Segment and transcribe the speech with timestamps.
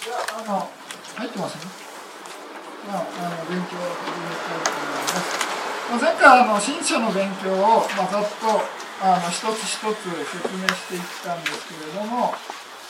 [0.00, 1.68] じゃあ、あの、入ってますね。
[2.88, 5.28] まあ、あの、勉強を始めたいと思います。
[5.92, 8.64] まあ、前回、あの、新書の勉強を、まあ、ざっと、
[9.04, 12.32] あの、一つ一つ説明していったんですけれども、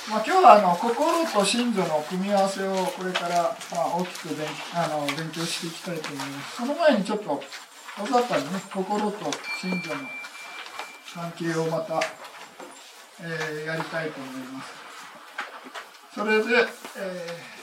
[0.07, 6.57] まあ、今日は、あの、心と心情の組み合わせを、これから、まあ、大きく勉あの勉強していきたいと思います。
[6.63, 7.43] その前にちょっと、
[7.99, 9.19] 大雑把にね、心と
[9.59, 10.07] 心情の
[11.13, 11.99] 関係をまた、
[13.19, 14.90] えーやりたいと思います。
[16.15, 16.67] それで、
[16.99, 17.61] えー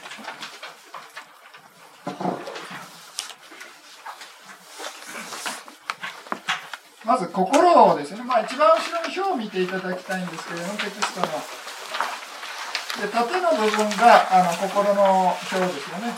[7.08, 11.28] まず心をですね、まあ、一番後ろの表を見ていただきたいんですけれども、テキストの。
[13.00, 16.12] で縦の部分があの心の表ですよね。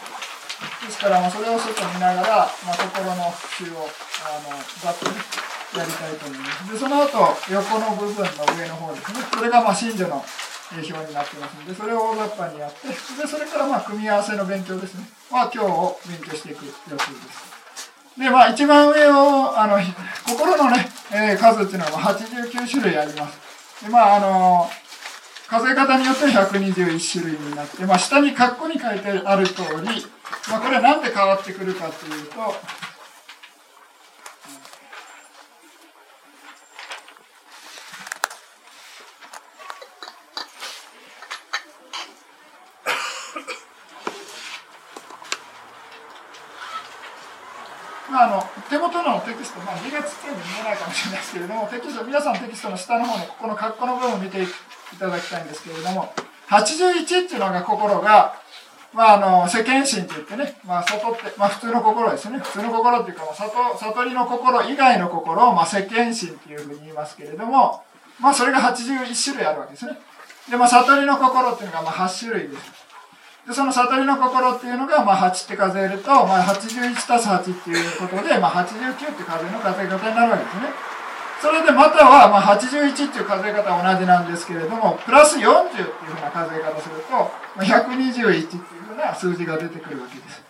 [0.81, 3.85] ですから、まあ、それを外見ながら、まあ、心の復習を
[4.25, 5.13] あのざっとね、
[5.77, 6.73] やりたいと思います。
[6.73, 9.19] で、その後、横の部分の上の方ですね。
[9.31, 10.25] それがまあ真珠の
[10.71, 15.09] 表になってますので、それを大雑把にやって、で、それからまあ組み合わせの勉強ですね。
[15.31, 18.19] は今日を勉強していく予定です。
[18.19, 19.77] で、まあ一番上を、あの、
[20.27, 23.85] 心のね、えー数っていうのは89種類あります。
[23.85, 24.69] で、まああの、
[25.47, 30.05] 数え方によって121種類になって、まあ下に括弧に書いてある通り、
[30.49, 32.35] まあこれはなんで変わってくるかというと、
[48.11, 54.45] まあ、あの手元のテキスト、まあ、字がちっちゃいんで見えないかもしれないですけれども、テキスト、皆さんテキストの下の方に、ここの括弧の部分を見てい
[54.99, 56.13] ただきたいんですけれども、
[56.47, 58.35] 81っていうのが心が、
[58.93, 62.39] まあ、あの、世間心って言ってね、まあ、外って、まあ、普通の心ですね。
[62.39, 67.83] 普通の心っていうか、まあ、悟悟りの心以外の心を、まあ、世間心っていうふうに言いますけれども、
[68.19, 69.93] まあ、それが81種類あるわけですね。
[70.49, 72.78] で、まあ、悟りの心っていうのが、まあ、8種類です。
[73.49, 80.69] で、その悟りの心っていうのが、まあ、8って数えると、まあ、81たす8っていうことで、まあ、89って数えの数え方になるわけですね。
[81.41, 90.43] それでまたは、まあ、81っていう数え方は同じなんですけれども、プラス40っていうふうな数え方すると、まあ、121っていうふうな数字が出てくるわけです。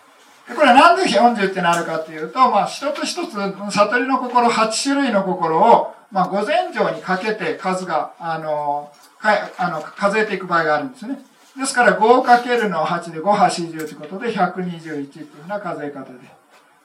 [0.48, 11.29] でこれなんで40ってなるかっていうと、まあ、一つ一つ、悟りの心、8種類の心を、まあ、午前上にかけて数が、あの、かあの数えていく場合があるんですね。
[11.60, 16.18] ですから 5× の8で5波40ということで121っていうふうな数え方で。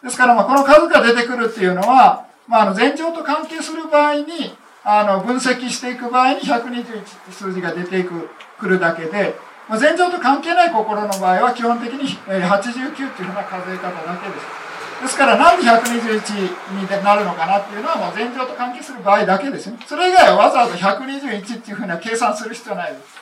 [0.03, 4.53] ですからまあこの数が出てくるっていうのは、まあ、あの前兆と関係する場合に
[4.83, 6.83] あの分析していく場合に121っ
[7.25, 9.35] て数字が出てくるだけで、
[9.69, 14.65] まあ、前兆と関係ない心の場合は基本的に89っていうふうな数え方だけです。
[15.03, 19.77] ですからなんで121になるのかなっていうのはもう前兆と関係する場合だけですね。
[19.87, 23.14] それ以外はわざわざ121っていうふうな計算する必要ないです。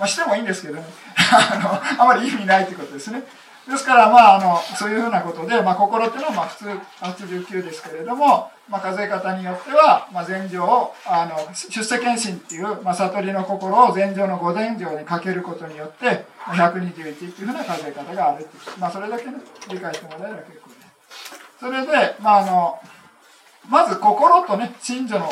[0.00, 0.84] まあ、してもいいんですけどね。
[1.18, 1.58] あ
[1.98, 3.22] の、あまり意味ないってことですね。
[3.68, 6.68] ですから、まあ、あの、そういうふうなことで、まあ、心っていうのは、まあ、普通
[7.02, 18.78] 89ですけれども、まあ、数え方によっては、まあ、前情を、あの、出世検診っていう、まあ、悟りの心を前情の五前情にかけることによって、121っていうふうな数え方があるっていう。
[18.78, 19.34] まあ、それだけね、
[19.68, 21.60] 理解してもらえれば結構です。
[21.60, 22.80] それで、まあ、あの、
[23.68, 25.30] まず心とね、信女の、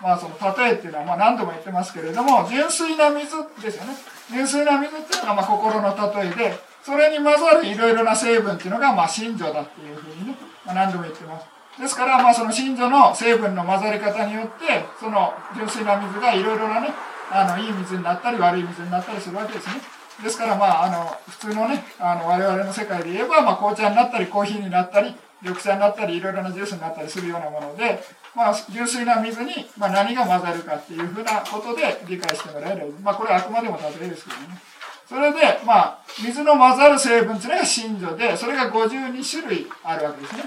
[0.00, 3.94] まあその例えっていうのはまあ何度も言ってますけれども、純粋な水ですよね。
[4.30, 11.46] 純粋な水っていうのがまあ心の例えで、それに混ざるいろいろな成分っていうのがまあ信女だっていうふうにね、まあ、何度も言ってます。
[11.80, 16.90] ですからまあその信女の成分の混ざり方によって、その純粋な水がいろいろなね、
[17.30, 19.80] あの、いい水になったり悪い水になったりするわけですね。
[20.22, 28.00] ですからまああの、普通のね、あの、我々の世界で言えばまあ紅茶になったりコーヒーになったり、緑茶になったりいろいろなジュースになったりするようなもので、
[28.34, 34.60] まあ、純粋な水に、まあ、何が混ざるかっていうふうなことで理解してもらえれば、まあ、これはあくまでも例えですけどね。
[35.08, 40.42] それで、まあ、水の混ざる成分っていうのが真女で、それが52種類あるわけですね。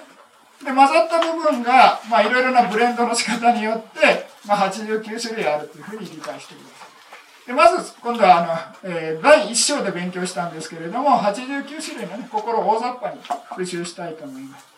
[0.63, 7.47] で、混ざった部分が、まあ、いろいろなブレンドの仕方によって、まあ、89種類あるというふうに理解してください。
[7.47, 14.71] でまず、今度は、あの、えー第1章で勉強したんですけれども、89種類のね、心を大雑把に復習したいと思います。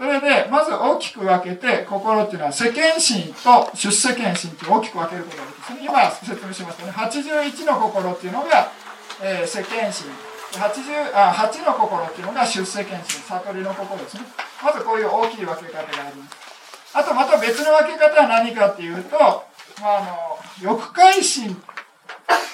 [0.00, 5.78] それで、まず大きく分けて、心っていうのは世間心と出世間心って大きく分けることができますね。
[5.84, 6.92] 今説明しましたね。
[6.92, 8.72] 81の心っていうのが、
[9.22, 10.08] えー世間心。
[10.56, 14.22] 80あ8の心っていうのが出世間心、悟りの心ですね。
[14.64, 16.96] まずこういう大きい分け方があります。
[16.96, 19.44] あとまた別の分け方は何かっていうと、ま
[19.84, 21.62] あ、あの、欲界心、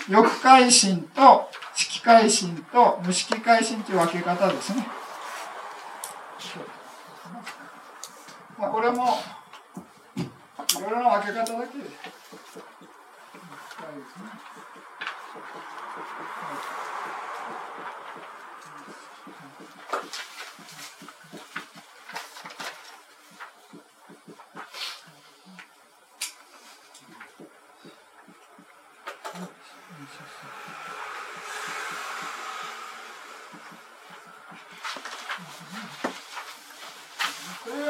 [0.08, 4.84] 欲界心と色界心と無色界心という分け方ですね。
[8.58, 9.18] まあ、これも、
[10.16, 10.22] い
[10.80, 11.72] ろいろな分け方だけで、はいです
[14.18, 14.24] ね。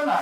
[0.03, 0.21] うな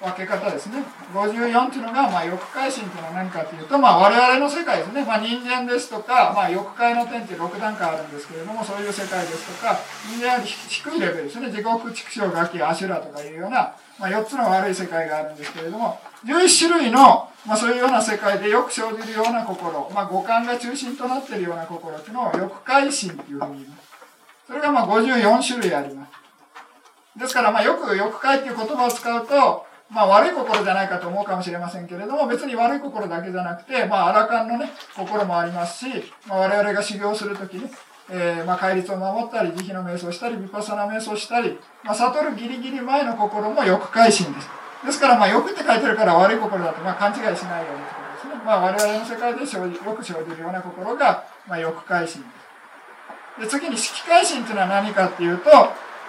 [0.00, 0.82] 分け方ですね。
[1.28, 5.04] 54っていうのが、まあ、欲界心っていうのは何かっていうと、まあ、我々の世界ですね。
[5.04, 9.78] まあ、人間ですとか、まあ、欲界の点って6段階あるんですけれども、そういう世界ですとか、
[10.08, 11.50] 人間より低いレベルですね。
[11.50, 23.92] 地獄、畜生、ガキ、アシュラとかいうような、まあ、4つの悪い世界があるんですけれども、11種類の、まあ、そういうような世界でよく生じるような心、まあ、五感が中心となっているような心っていうのを欲界心っていうふうに言います。
[24.46, 26.22] それがまあ54種類あります。
[27.18, 35.86] ですから、まあ、よく欲界っていう言葉を使うと、まあ、悪い心じゃないかと思うかもしれませんけれども、別に悪い心だけじゃなくて、まあ、アラカンのね、心もありますし、
[36.26, 37.68] まあ、我々が修行するときに、
[38.10, 44.48] えー、まあ、戒律を守ったり、慈悲の瞑想したり、ヴィパサナ瞑想したり、まあ、悟るギリギリ前の心も欲界心です。
[44.86, 48.44] ですから、まあ、欲って書いてるから悪い心だと、まあ、勘違いしないようにということですね。
[48.46, 53.40] まあ、我々の世界で生じよく生じるような心が、まあ、欲界心です。
[53.40, 55.50] で、次に色界心というのは何かっていうと、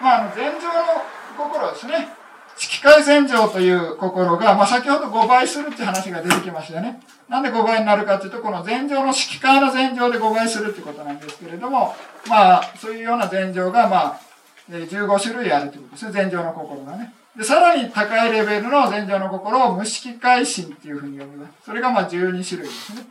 [0.01, 0.73] まあ、あの、禅情の
[1.37, 2.22] 心ですね。
[2.57, 7.01] 色界禅情という心が、まあ、先ほど5倍するって話が出てきましたよね。
[7.29, 11.95] なんで5倍になるかっていうと、この禅情の色界の禅情で5倍するってことなんですけれども、
[12.29, 14.19] まあ、そういうような禅情が、まあ、
[14.69, 16.11] 15種類あるということですね。
[16.11, 17.13] 禅情の心がね。
[17.35, 21.53] で、さらに高いレベルの禅情の心を無色界心っていうふうに呼びます。
[21.65, 23.01] それがまあ12種類ですね。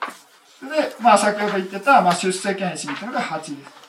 [0.60, 3.82] それで、まあ先ほど言ってた、まあ出世検診っていうのが8です。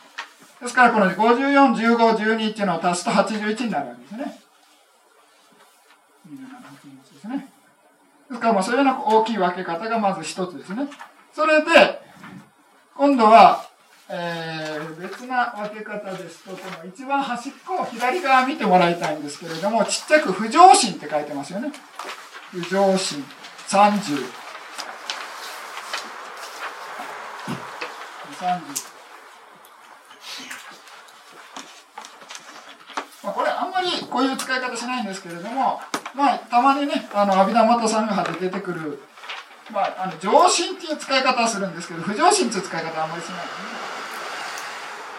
[0.64, 4.43] ですからこの54、15、12っていうのを足すと81になるわけですね。
[8.34, 8.52] ですか？
[8.54, 10.88] らそういうような大きい分け方がまず一つですね。
[11.34, 12.02] それで、
[12.96, 13.66] 今度は、
[14.10, 21.72] えー、別な分け方ですと、この一番端っこを左側見てもらいたいんですけれども、ちっちゃく不上心って書いてますよね。
[22.52, 23.24] 不上心
[23.68, 24.26] 30。
[28.40, 28.60] 30。
[33.24, 35.80] まあ、これあんまりこういう使い方しないんですけれども、
[36.16, 39.00] まあ、たまにね、あの、阿弥陀又さんが出てくる、
[39.72, 43.84] まあ、あの、上心っていう使い方をするんですけど、不上心っていう使い方はあんまりしないですね。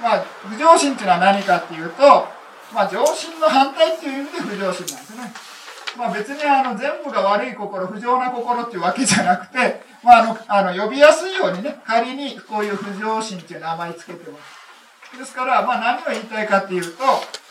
[0.03, 2.29] まあ、不上心っていうのは何かっていうと、
[2.73, 5.55] まあ、上心の反対っていう意味で不上心なんですね。
[5.97, 15.19] まあ別にあの全部が悪い心、不浄な心っていうわけじゃなくて、まああの、あの呼びやすいようにね、仮にこういう不浄心っていう名前つけてます。
[15.19, 17.05] ですから、まあ何を言いたいかっていうと、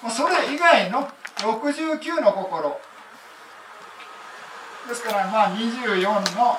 [0.10, 1.08] それ以外の
[1.38, 2.78] 69の心、
[4.88, 6.02] ですからまあ24
[6.36, 6.58] の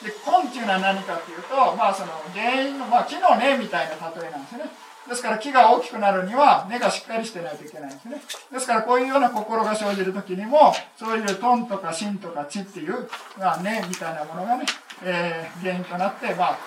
[0.05, 4.65] で、根っていうのは何かっていうと、まあその原因の、まあ木の根みたいな例えなんですね。
[5.09, 8.23] ですから木が大きくなるには根がしっかりしてないといけないんですね。
[8.53, 13.09] ですからこういうような心が生じるときにも、そういうトンとか芯とか地っていう、
[13.39, 14.67] まあ、根みたいなものがね、
[15.03, 16.59] えー、原因となって、まあ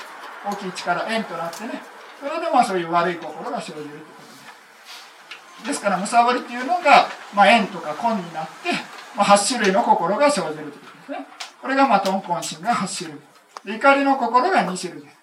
[0.46, 1.82] 大きい力、縁となってね、
[2.20, 4.15] それでまあそういう悪い心が生じると。
[5.66, 8.72] ですから、むさぼりっていうのが、まあ、縁とか根になって、
[9.16, 11.28] まあ、8種類の心が生じるということですね。
[11.62, 13.22] これが、まあ、トンコン心が8種類。
[13.66, 15.16] で怒りの心が2種類です。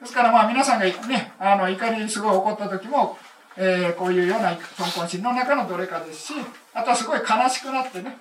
[0.00, 3.18] ですからまあ皆さんがね、あの怒りにすごい怒った時も、
[3.56, 6.34] えー、こういうような豚根心の中のどれかですし、
[6.72, 8.16] あとはすごい悲しくなってね、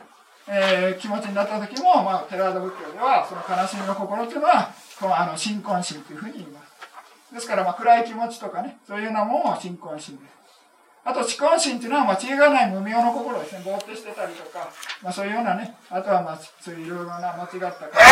[0.47, 7.35] えー、気持ちになった時も、まあ、テラード仏教では、その悲しみの心というのは、このあの、新婚心というふうに言います。
[7.35, 10.38] ですから、まあ、暗い気持ちとかね、そういうようなものも新婚心です。
[11.09, 13.63] あと、痴根心っていうのは、まあ、知恵がない無明の心ですね。
[13.65, 14.69] ぼーっとしてたりとか、
[15.01, 18.03] まあ、そういうようなね、あとは、まあ、そういういろいろな間違った感じ、ね、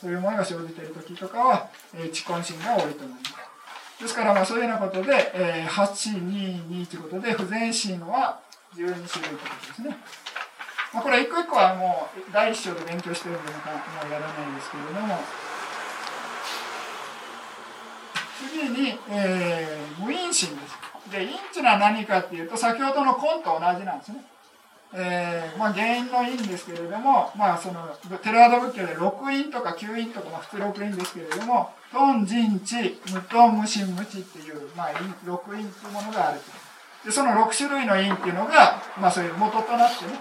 [0.00, 4.02] そういうものが生じている時とかは、えー、痴根心が多いと思います。
[4.02, 8.40] ですから、まあ、そういうようなことで、えー、8、2、2ということで、不全心は
[8.74, 9.96] 12種類ということですね。
[10.94, 15.18] まあ、これ一個一個はもう第一章で勉強してるんでもうやらないんですけれども、
[18.48, 20.79] 次に、えー、無因心です。
[21.10, 24.24] で、因っていうのは何かっていうと、先ほどの根と同じなんですね。
[24.92, 27.88] えー、まあ原因の因ですけれども、まあその、
[28.22, 34.88] テラード仏教で六因とか九因とか、まあ普通六因ですけれども、トン、ジン、チ、無トン、無心、無知っていう、まあ
[35.24, 36.46] 六因っていうものがあると
[37.04, 40.12] で、その六種類の因っていうのが、まあそういう元となってね、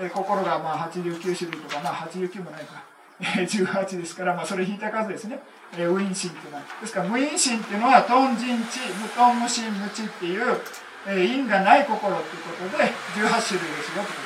[0.00, 2.82] えー、心がまあ89種類とか、まあ89もないか、
[3.20, 5.40] 18ですから、まあそれ引いた数ですね。
[5.76, 6.62] えー、無因心っていうのは。
[6.80, 10.60] ですから無因心っていうのは、トン、ジン、チ、無トン、無心、無知っていう、
[11.06, 12.84] え因がない心っていうことで
[13.16, 14.20] 18種類ですよってこ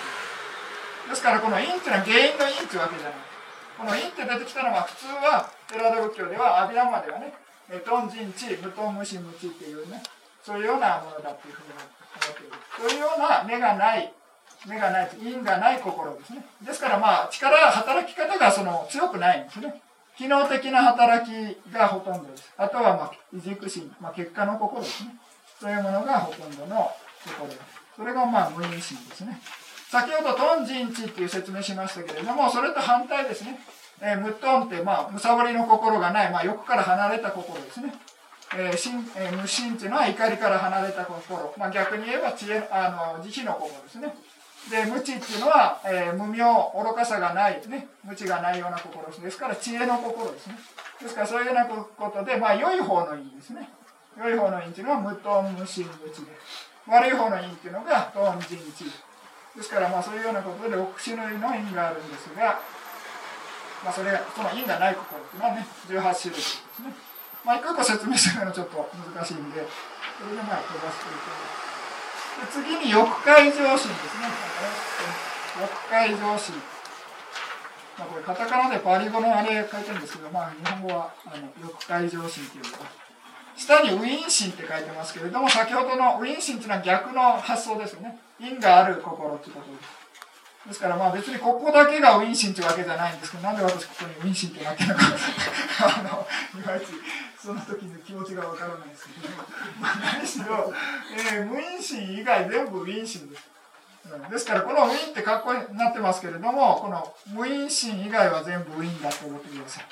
[1.06, 3.32] とですからこの因っていうのは原因の因っていうわけじゃない
[3.78, 7.32] この因って出てきたのは普通はテラダ仏教では阿弥陀まではね
[7.86, 10.02] トンジンチ無トン無心無知っていうね
[10.42, 14.12] そういうようなものだっていうふうに思っているそういうような目がない
[14.68, 19.80] 目がない因がない心ですねですからまあ力働き方がその強くないんですね
[20.16, 25.14] 機能的な働きがほとんどですあとはまあ異軸心、まあ、結果の心ですね
[25.62, 26.90] そういうものがほとんどの
[27.24, 27.60] ところです。
[27.96, 29.40] それがまあ無因心ですね。
[29.88, 33.60] 先ほどトンジンチっていう説明しましたけれども、それと反対ですね。
[34.00, 37.94] えー、無トンって、まあ、むさぼりの心がない、まあ、欲から離れた心ですね。
[38.56, 41.54] えー、心えー、無心っていうのは怒りから離れた心。
[41.56, 44.12] まあ、逆に言えば知恵、あの、慈悲の心ですね。
[44.70, 49.38] で、無知っていうのは、えー、無明、愚かさがない、ね、無知がないような心です。
[49.38, 50.58] から、知恵の心ですね。
[51.00, 53.68] ですから、そういうようなことで、まあ、良い方の意味ですね。
[54.18, 56.32] 良い方の因っていうのは無トン無心無知で
[56.86, 58.84] 悪い方の因っていうのがトン人知
[59.56, 62.60] ですからまあそういうようなことで6種類の因があるんですが、
[63.84, 66.92] まあ、それその因がない心っていうのはね18種類ですね
[67.44, 69.64] まあ一個一個説明するのはちょっと難しいんで
[70.20, 71.51] それでまあ飛ばしていくで
[72.50, 73.92] 次に欲界上心ですね
[75.60, 76.54] 欲界上心
[77.98, 83.02] まあ、これカタカナでパリ語のあれ書いてるんですけど、まあ、日本語はあの欲界上心っていうか
[83.56, 88.18] 下にウィンシンって書いてますけれども、先ほどのウィンシンっていうのは逆の発想ですよね。
[88.40, 90.01] 因がある心ってことです。
[90.66, 95.02] ですからまあ別にここだけがウィン心っていうわけじゃないんですけど、なんで私ここにウィン心ってなってるのか
[95.98, 96.28] あの、
[96.60, 96.86] いまいち
[97.36, 99.28] その時の気持ちがわからないですけど、
[99.80, 100.72] まあ何しろ、
[101.34, 103.50] えー、無因心以外全部ウィン心です。
[104.30, 109.84] ですからこのウィンって格好になってますけれども、この無因心以外は全部ウィンだと思ってください。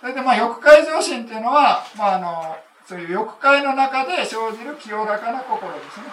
[0.00, 6.06] それでまあ欲界上心っていうのは、まああの、そういう欲界の中で生じる清らかな心ですね。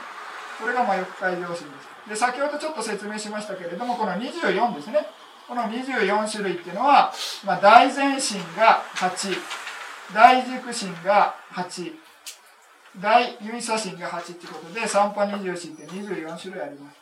[0.60, 1.97] それがまあ欲界良心です。
[2.10, 5.08] で、先ほどちょっと説明しましたけれども、この24ですね。
[5.48, 7.14] この24種類っていうのは、
[7.46, 9.36] まあ、大前心が8、
[10.14, 11.94] 大軸心が8、
[13.00, 16.98] 大指差心が8ってことで、三波二十心って24種類あります。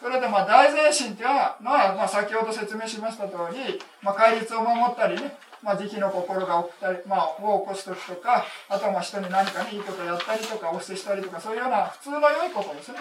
[0.00, 12.98] それでまあ大前心っていうのは、まあ、先ほど説明しました通り、まあ、戒律を守ったりね、まあ、慈悲の心が起きたり、まあ、を起こす時とか、あとはまあ人に何かね、いいことやったりとか、お捨てしたりとか、そういうような普通の良いことですね。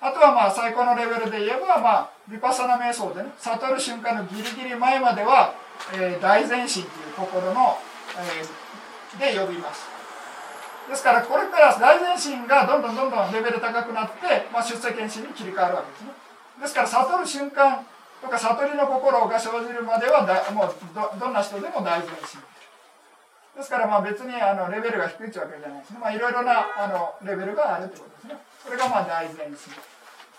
[0.00, 5.54] あとはまあ、最高のレベルで言えば、まあ、ヴィパサナ瞑想でね、悟る瞬間のギリギリ前までは、
[5.94, 6.92] えー、大前進とい
[7.26, 7.76] う心の、
[8.16, 9.86] えー、で呼びます。
[10.88, 16.10] ですから、これから大前進がどんどんどんどんレベル高くなって、まあ、出世検診に切り替わるわけですね。
[16.60, 17.84] ですから、悟る瞬間
[18.20, 22.36] とか悟りの心が生じるまではだもうどどんな人でも大事だし
[23.56, 29.72] ですからまあ別にあのレベルが低いってわけじゃないですねまあいろいろなあのレベルがあるってことですねこれがまあ大前進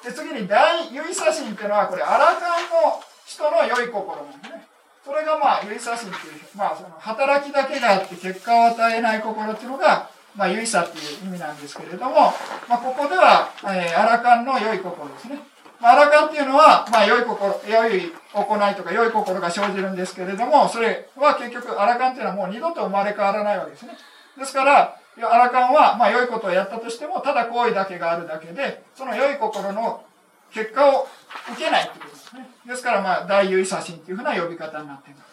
[0.04, 4.68] で次に大唯差心っていうのはこれアラカンの人の良い心なんですね。
[5.06, 12.34] それがまあ唯差心っていうまあその働きだけがあって結果を与えない心っていうのがまあ唯差っていう意味なんですけれども
[12.68, 15.40] まあここでは、えー、アラカンの良い心ですね。
[15.82, 23.98] まあ、アラカンっていうのは、まあ、良い心、良い行いとか良い心が生じるんですけれども、それは結局、アラカンっていうのはもう二度と生まれ変わらないわけですね。
[24.38, 30.04] ですから、アラカンは、まあ、良いことをやったとしても、ただ行為だけがあるだけで、その良い心の
[30.52, 31.08] 結果を
[31.54, 32.50] 受けないってことですね。
[32.66, 35.32] ですから、まあ、大優位写真っていうふうな呼び方になっています。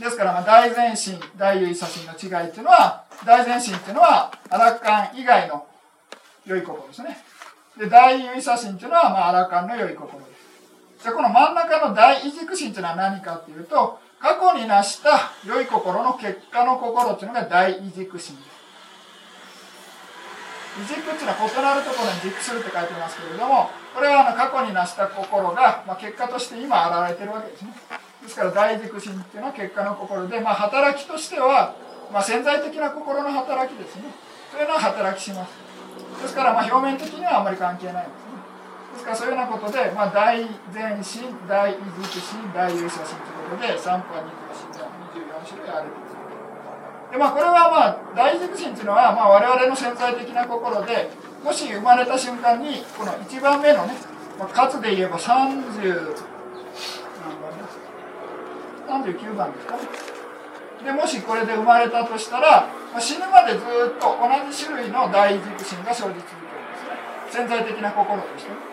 [0.00, 5.66] ですから、まあ、大前進、大優位写真の違いっていうのは、大前進っていうのは、アラカン以外の
[6.46, 7.18] 良い心ですね。
[7.78, 10.26] で、大優位写真っていうのは、まあ、アラカンの良い心で
[10.98, 11.02] す。
[11.02, 18.58] じゃこの真ん中の大異軸心っていうのは何かっていうと、過去に成した良い心の結果の心っていうのが大異軸心です。
[20.78, 27.74] 異軸っていうのは異なるところに軸するって書いてますけれども、これはあの過去に成した心が、まあ、結果として今現れてるわけですね。
[28.22, 31.74] ですから大軸心っていうのは結果の心で、まあ、働きとしては、
[32.12, 34.02] まあ、潜在的な心の働きですね。
[34.52, 35.52] そういうのは働きします。
[36.22, 38.38] ですからまあ表面的にはあまり関係ないんですね。
[38.94, 40.44] ですからそういうようなことで、まあ、大
[40.74, 44.84] 前進、大異軸心、大優勝心ということで、3波2心が
[45.16, 45.86] 24種類ある
[47.10, 51.08] でまあ、これはまあ大軸心というのはまあ我々の潜在的な心で
[51.42, 53.94] もし生まれた瞬間にこの1番目のね、
[54.38, 55.62] まあ、数で言えば30何
[57.40, 57.64] 番で
[59.16, 59.82] す39番ですかね。
[60.84, 63.62] でもしこれで生まれたとしたら、まあ、死ぬまでずっ
[63.98, 66.26] と同じ種類の大軸心が生じ続けるんで
[66.76, 66.90] すね。
[67.30, 68.67] 潜在的な心としてで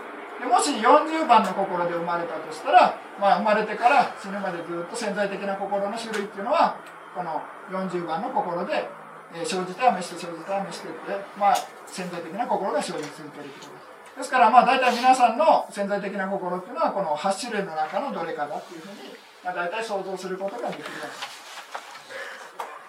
[0.45, 6.77] もし40番の心で生まれたとしたら、まあ、生まれてから死ぬまでずっと潜在的な心の種類っていうのは
[7.15, 8.87] この40番の心で、
[9.33, 10.97] えー、生じては召して生じては召してって、
[11.39, 11.55] まあ、
[11.87, 13.79] 潜在的な心が生じ続けるということで
[14.13, 14.17] す。
[14.17, 21.05] ですからまあ大体皆さんの潜在的な心っていうのはこの8種類の中のどれかだっていうふうにまあ、大体想像することができるわけ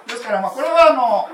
[0.08, 0.16] です。
[0.16, 1.28] ですから、まあ、これはあの、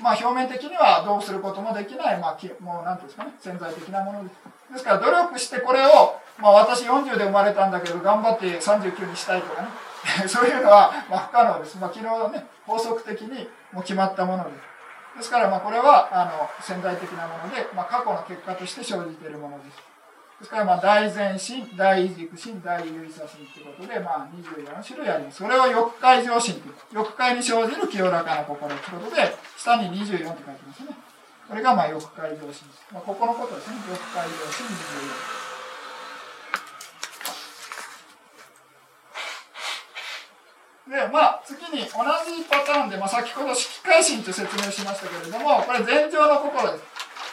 [0.00, 4.36] まあ、表面的にはどうすることもできない、まあ、もう、なんていうんですかね、潜在的なものです。
[4.74, 9.68] ですから、努力してこれを、まあ、私40で生まれたんだけど、頑張って39にしたいとかね、
[10.26, 11.78] そういうのは、ま、不可能です。
[11.78, 15.18] まあ、昨日ね、法則的にもう決まったものです。
[15.18, 19.78] ですから、ま、これは、あの、潜在的なもので、ま、過去の結果として生じているものです。
[20.40, 25.38] ですから、まあ、大前進、大異軸心、大優位差心ということで、まあ、24種類あります。
[25.38, 31.13] それを欲界上心という、欲界に生じる清らかな心ということで、下に24って書いてますね。
[31.48, 32.64] これが、まあ、欲界上心です。
[32.92, 33.76] まあ、ここのことですね。
[33.88, 34.66] 欲界上心
[40.88, 40.94] 24。
[40.94, 46.84] で、まあ、次に同じパターンで、まあ、先ほど色界心と説明しましたけれども、これ前情の心です。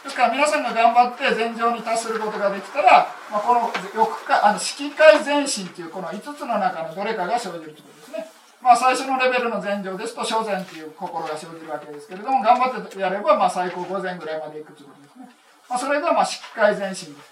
[0.03, 8.40] ですから皆さんが頑張って禅情に達することができたら、まあ、この欲かあの色界前進というこの5つの中のどれかが生じるということですね。
[8.61, 15.29] まあ最初のレベルの禅情ですと初禅という心が生じるわけですけれども、頑張ってやればまあ最高5禅ぐらいまでいくということですね。
[15.69, 17.31] まあ、それがまあ色界前進です。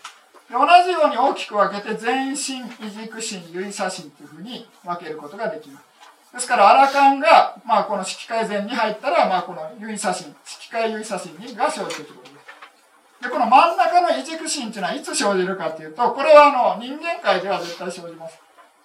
[0.49, 5.85] で同じように大きく分けて全身、異軸心、唯差心というふうに分けることができます。
[6.33, 13.23] ですから、アラカンが、まあ、この色界前に入ったら、まあ、この唯差心、色界唯差心が生じるということです。
[13.23, 18.39] で、この真ん中の異軸心っていうのはいつ生じるかっていうと、これはあの人間界では絶対生じます。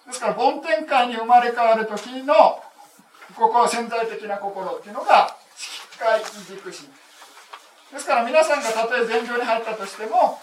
[0.07, 2.61] ですから、梵天界に生まれ変わる時の、
[3.35, 6.89] ここ潜在的な心っていうのが、色界異軸心。
[7.91, 10.39] ですから皆さんがたとえ禅情に入ったとしても、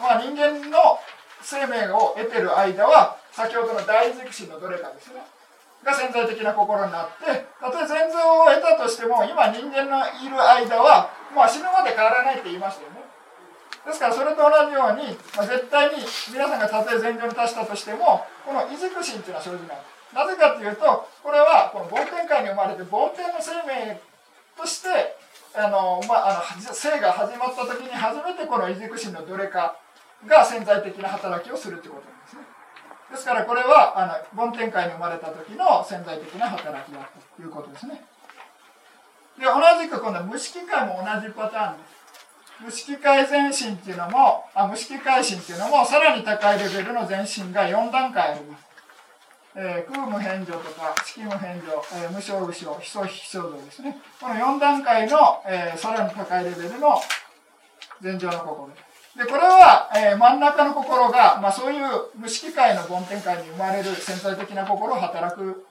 [0.00, 0.98] まあ、人間の
[1.42, 5.22] 生命を得てる間は、先ほどの大軸心のどれかですね。
[5.84, 12.95] が潜在的な心になって、たとえ禅像を得たとしても、今人間のいる間は、まあ死ぬまで変わらないって言いましたよね。
[13.86, 16.02] ですからそれと同じように、まあ、絶対に
[16.34, 19.78] 皆さんがたとえ禅情に達したとしてもこの異軸心というのは生じない
[20.10, 24.02] なぜかというとこれはこの梵天界に生まれて梵天の生命
[24.58, 25.14] として
[25.54, 29.78] あの、まあ、あの生が始まった時に初めてこの異軸心のどれか
[30.26, 32.42] が潜在的な働きをするということなんですね。
[33.12, 38.02] ですからこれはあの梵天界に生まれた時の潜在的な働きだということですね。
[39.38, 41.95] で同じくこの無色界も同じパターンです。
[42.64, 48.66] 無色界前進っていうのも、あ無色界進っていうのも、さらに高いレベルの前進が4段階あります。
[49.58, 53.98] えー、空無返上とか、色無返上、えー、無償無償、非相非相像ですね。
[54.20, 57.00] この4段階の、えー、さらに高いレベルの
[58.02, 58.68] 前情の心
[59.16, 61.84] でこれは、えー、真ん中の心が、まあそういう
[62.16, 65.64] 無色界の梵天界に生まれる潜在的な心を働く、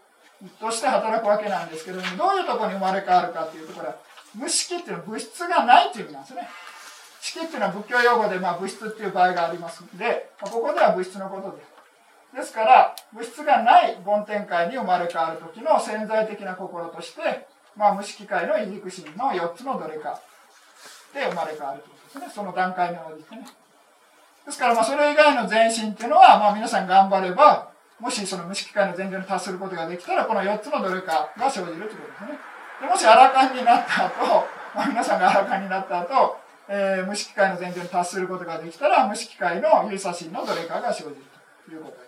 [0.60, 3.95] として働くわけなんですけれども、どういうところに生まれ変わるかっていうと、これは
[4.34, 6.50] 無色っていうのは物質がないという意味なんですね。
[7.26, 11.76] 式っていうのは仏教用語でまあ物質っていう場合がありますので、まあ、ここでは物質のことです。
[12.36, 20.20] ですから、物質がない梵天界に生まれ変わる時の潜在的な心として、まあ、無色界の異軸心の4つのどれか
[21.14, 22.34] で生まれ変わるということですね。
[22.36, 23.48] その段階に応じてね。
[24.46, 32.40] ですから、まあ、それ以外の全身っていうのは、まあ、皆さん頑張れば、もしその無色界の前情に達することができたら、この4つのどれかが生じるということですね。
[32.82, 41.15] でもしアラカンになった後、まあ、皆さんがアラカンになった後、えー、無色界の前提に達することができたら、無色界の有差心のどれかが生じる
[41.65, 42.04] ということで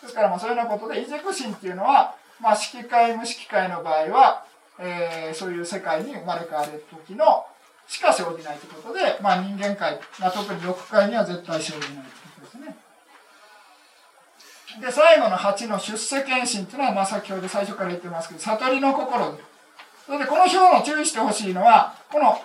[0.00, 0.02] す。
[0.02, 4.44] ですから、まあ、そういうようなことで、異軸心っていうのは、まあ、色界、無色界の場合は、
[4.78, 7.44] えー、そういう世界に生まれ変わる時の
[7.88, 12.76] しか生じないということで、まあ、人間界、まあ、特に欲界には絶対生じないということですね。
[14.80, 19.42] で、最後の8の出世検診っていうのは、まあ、先ほど最初から言ってますけど、悟りの心で。
[20.06, 22.38] それで、この表の注意してほしいのは、この、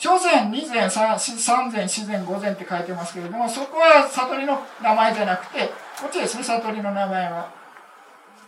[0.00, 5.66] 諸前、二前、三前、四前、五前って書いてますけれども、そこは悟りの名前じゃなくて、
[6.00, 7.52] こっちですね、悟りの名前は。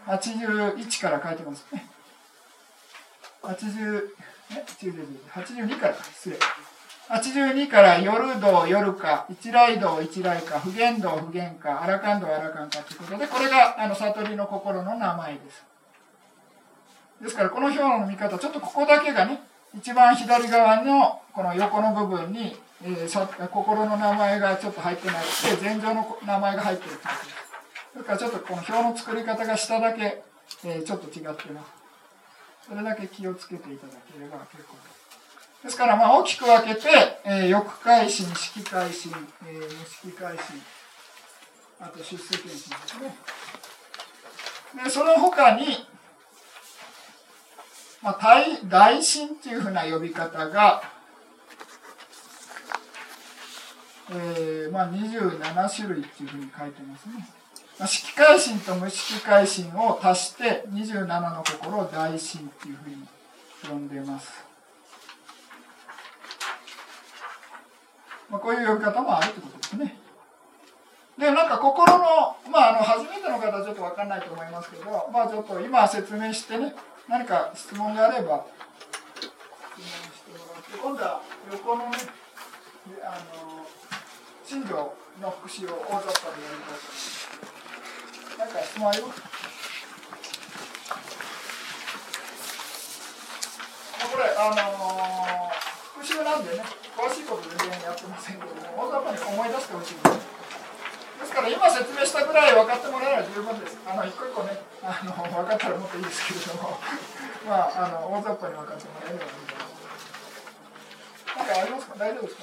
[0.06, 1.86] 81から書いてますね。
[3.42, 4.02] 80、
[4.52, 4.64] え
[5.30, 6.38] ?82 から、失礼。
[7.10, 15.66] 82から夜道、夜か、一来道、一来か、普賢道、普賢か、荒勘道、荒勘かということで、これがあの悟りの心の名前です。
[17.20, 19.42] ですから、この表の見方、ちょっとここだけがね、
[19.74, 27.42] 一番左側のこの横の部分に、えー、心の名前がちょっと入ってなくて、前上の名前が入ってるってことです。
[27.96, 30.22] だからちょっとこの表の作り方が下だけ、
[30.64, 31.70] えー、ちょっと違ってます。
[32.68, 35.64] それだけ気をつけていただければ結構です。
[35.64, 36.88] ですから、まあ、大きく分けて、
[37.24, 39.12] えー、欲改心、色改心、
[39.46, 40.62] えー、無色改心、
[41.80, 43.16] あと出世検診ですね。
[44.84, 45.86] で、その他に、
[48.02, 50.82] まあ、大、大心っていうふうな呼び方が、
[54.10, 57.28] えー、まあ、27種類っていうふうに書いてますね。
[57.78, 62.96] まあ、色改心と無色改心を足して27の心を大心っていうふうに
[63.68, 64.44] 呼んでます。
[68.28, 69.96] まあ、こういう呼び方もあるってことですね。
[71.18, 76.74] で、なんか心の、まあ、あの、初めての方はちょっとわかんないと思いますけど、まあ、ちょっと今説明してね、
[77.08, 78.46] 何か質問があれば、
[79.76, 81.98] 質問してもらって、今度は横のね、
[83.02, 83.66] あの、
[84.44, 88.38] 新庄の復習を大雑把にやりたいと思います。
[88.38, 89.22] なんか質問あります
[94.12, 95.52] これ、あのー
[96.02, 96.62] 復習なんでね、
[96.98, 100.41] 詳しいこと全然やってませんけども、大雑把に思い出してほしいです。
[101.22, 103.78] ですから今説明したぐらい分かってもらえれば十分です。
[103.86, 106.78] あの一個一個ね、あの分かったらもっといいですけれども、
[107.46, 111.36] まああの大雑把に分かってもらえればいいと思います。
[111.38, 111.94] なんかありますか？
[111.96, 112.42] 大丈夫ですか？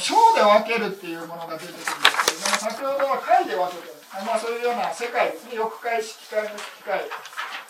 [0.00, 3.98] 章で分けるっていうものが出てくるんですけれども、先ほどは回で分けてる。
[4.22, 5.58] まあそういうような世界ですね。
[5.58, 7.10] 欲界、色界、無色界、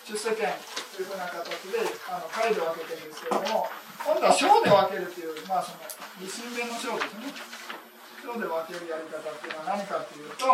[0.05, 0.53] 出世権
[0.93, 3.65] というふうな形であの回で分けてるんですけれども、
[4.05, 5.81] 今度は章で分けるっていう、まあその、
[6.21, 7.33] 理心弁の章ですね。
[8.21, 10.45] 章で分けるやり方っていうのは何かというと、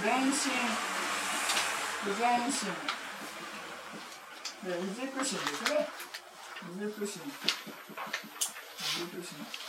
[0.00, 0.32] 全身、
[2.00, 2.72] 不全身、
[4.64, 5.88] で、異軸心ですね。
[6.64, 7.22] 異軸心。
[7.28, 9.67] 異軸心。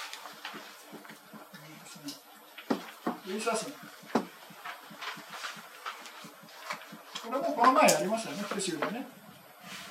[3.30, 3.72] 指写真
[7.30, 9.06] これもこの前やりましたよね復習でね。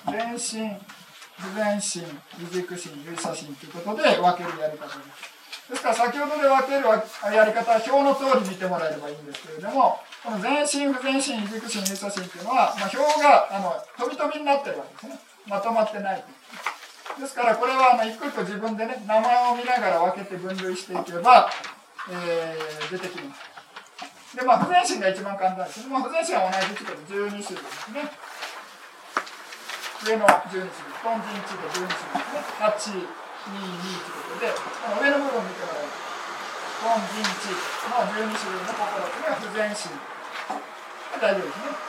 [0.06, 0.74] 全身
[1.38, 2.02] 不全身
[2.36, 5.70] 二軸心指写真ということで分けるやり方です。
[5.70, 6.86] ですから先ほどで分ける
[7.36, 15.20] やり方は表の通り見てもらえればいいんですけれどもこの全身不全身二軸心指写真っていうのは、まあ、表があの飛び飛びになってるわけですね。
[15.46, 16.24] まとまってない
[17.20, 21.50] ですからこれはあの一個一個自分でね名前を見ながら分けて分類していけば
[22.10, 24.36] えー、出てきます。
[24.36, 25.88] で、まあ、不全心が一番簡単です。
[25.88, 28.08] まあ、不全心は同じ地で12種類ですね。
[30.04, 30.70] 上の12種類、
[31.04, 32.44] 本人地で12種類ですね。
[32.60, 36.08] 8、2、2ということで、この上の部分を見てもらえる。
[36.78, 37.50] 本人地
[37.90, 39.90] の12種類の心というのは不全心。
[41.18, 41.88] 大丈夫ですね。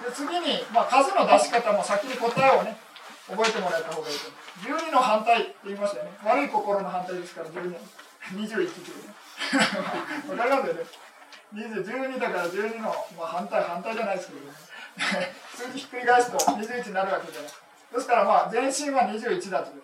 [0.00, 2.76] で、次に、まあ、数の出し方も先に答えをね、
[3.28, 4.90] 覚えてもらえた方がいいと思う。
[4.90, 6.18] 12の反対って言いましたよね。
[6.24, 7.76] 悪い心の反対ですから、12。
[8.34, 9.14] 21っていうね。
[10.30, 10.84] わかりますよね。
[11.52, 14.52] 12だから12の、まあ、反対、反対じゃないですけどね。
[15.54, 17.52] 数字ひっくり返すと21になるわけじゃない。
[17.92, 19.82] ですからまあ、全身は21だという。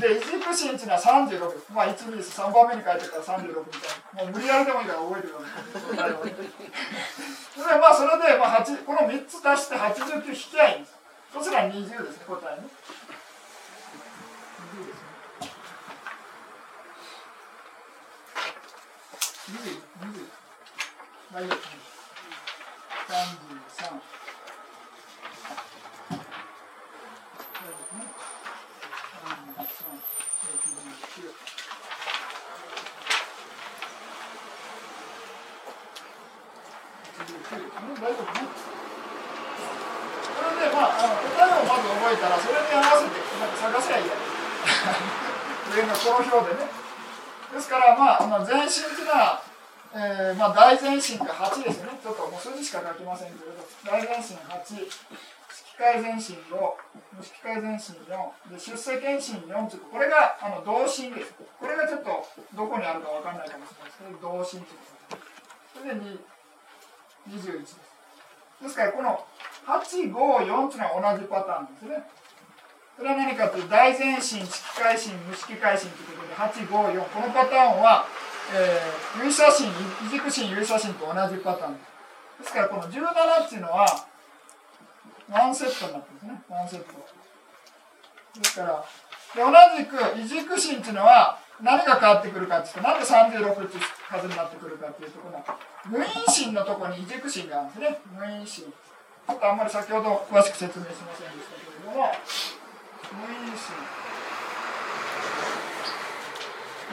[0.00, 1.72] で、イジプシンっていうのは36。
[1.74, 3.50] まあ、1、2、3番目に書いてるから36みた
[4.22, 4.24] いな。
[4.24, 5.46] もう無理やりでもいいから覚えてくださ
[6.08, 6.12] い。
[6.16, 6.24] そ
[7.60, 10.96] れでまあ、それで、まあ、この3つ足して89引きゃいいんです。
[11.34, 12.66] そしたら20ですね、答えね。
[14.66, 14.92] 二十、二十、
[19.50, 21.58] 大丈夫。
[23.08, 24.00] 三十三。
[38.00, 38.48] 大丈夫ね。
[40.30, 44.14] それで、まあ、あの答えをまず覚えたら、それに合わせてなんか探せばいいや。
[45.74, 46.70] 上のこの表でね。
[47.52, 49.39] ですから、まあ、あの全身っていうのは、
[49.92, 51.90] えーまあ、大全身が8ですね。
[52.02, 61.34] ちょっともう数字しか書きませんけれど、大全身8、色界全身5、無色界全身4、で出世検診4というこれがあの同心です。
[61.58, 62.24] これがちょっと
[62.54, 65.30] どこにあるかわかんないかもしれないですけど、同心ということです。
[65.74, 66.00] それで
[67.26, 67.80] 21です。
[68.62, 69.24] ですから、この
[69.66, 72.06] 8、5、4というのは同じパターンですね。
[72.96, 77.04] それは何かというと、大全身、色界心、無色界心ということで、8、5、4。
[77.08, 78.04] このパターンは、
[78.52, 79.68] えー、有写真、
[80.06, 81.90] 異軸心、有写真と同じパターンです。
[82.40, 83.86] ですから、この17っていうのは、
[85.30, 86.42] ワンセットになってるんですね。
[86.48, 87.20] ワンセット。
[88.40, 88.84] ですから、
[89.34, 95.44] で同じく異軸心っていうのは、何が変わってくるかっていうと、なんで36っていう数になってくるかっていうと、この
[95.86, 98.00] 無因心のところに異軸心があるんですね。
[98.16, 98.64] 無因心。
[98.64, 102.10] ちょっとあんまり先ほど詳しく説明しませんでしたけれども、
[103.12, 104.09] 無因心。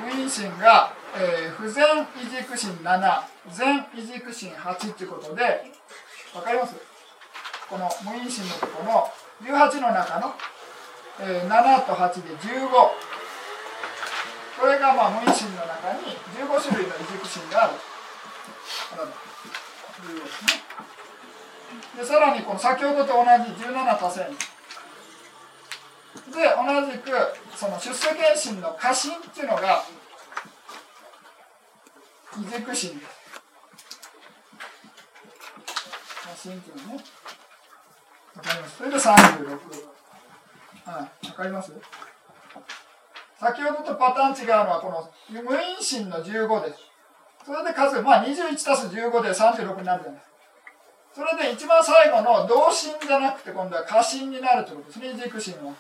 [0.04, 1.84] 無因心が、えー、不全
[2.22, 5.72] 異軸心7、全異軸心8っていうことで、
[6.36, 6.76] わかります？
[7.70, 10.34] この無因心のところの18の中の、
[11.22, 12.70] えー、7と8で15。
[14.60, 17.74] これがまあ無因心の中に15種類の異軸心がある。
[21.98, 23.28] でさらにこの先ほどと同じ
[23.66, 24.57] 17足せん。
[26.32, 27.12] で同じく
[27.56, 29.84] その出世検診の過信っていうのが
[32.40, 33.12] 異軸心です。
[36.24, 37.04] 過信っていうのね。
[38.36, 38.78] わかります？
[38.78, 39.08] それで36。
[40.86, 41.72] はい、わかります？
[43.40, 46.80] 先ほどとパターン違うのはこの無因心の15です。
[47.46, 50.37] それで数、まあ21たす15で36になるじゃないですか。
[51.14, 55.74] それで一番最後の同心じゃなくて今度は過信になるということですね、軸心は。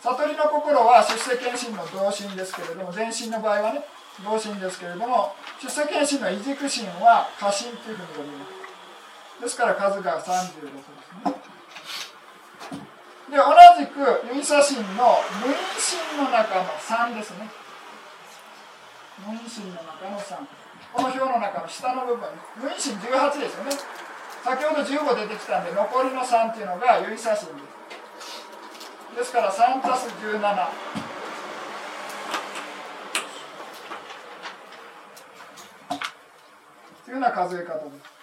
[0.00, 3.84] 悟りの心は出世検診の同心ですけれども、全身の場合はね、
[4.24, 9.42] 同心ですけれども、出世検診の異軸心は過信というふうに呼びます。
[9.42, 10.88] ですから数が36です
[11.26, 11.48] ね。
[13.30, 13.44] で、同
[13.78, 17.48] じく、ユイサシンの無因心の中の3ですね。
[19.26, 20.36] 無因心の中の3。
[20.92, 23.70] この表の中の下の部分、無因心18ですよね。
[24.44, 27.48] 先ほど15出てきたんで、残りの3っていうのがユイサシン
[29.16, 29.32] です。
[29.32, 30.68] から3たす17。
[37.04, 38.18] というような数え方です。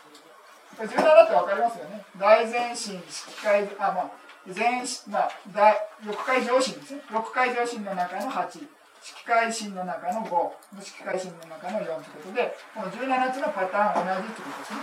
[0.77, 2.05] 17って分かりますよね。
[2.19, 4.11] 大前進、色界、あ、まあ、
[4.47, 5.75] 全、まあ、大
[6.05, 7.01] 六回上心ですね。
[7.11, 8.67] 六回上心の中の8、
[9.01, 14.79] 色界心の中の5、無色界心の中の4ということで、この17つのパターン同じということですね。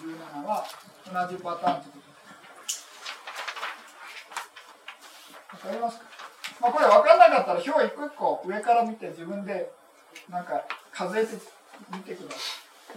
[0.00, 0.64] 17は
[1.04, 2.00] 同じパターンというこ
[5.60, 5.66] と。
[5.66, 6.04] わかりますか
[6.60, 9.72] まあ、これ分かんなかったら表一個一個上から見て自分で
[10.28, 11.36] なんか数えて
[11.92, 12.36] みてくださ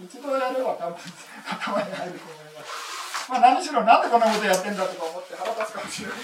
[0.00, 0.04] い。
[0.04, 0.96] 一度やれば多分
[1.48, 3.30] 頭に入ると思います。
[3.30, 6.18] まあ何しろなんでこんなことやってんだとか思って腹立つかもしれない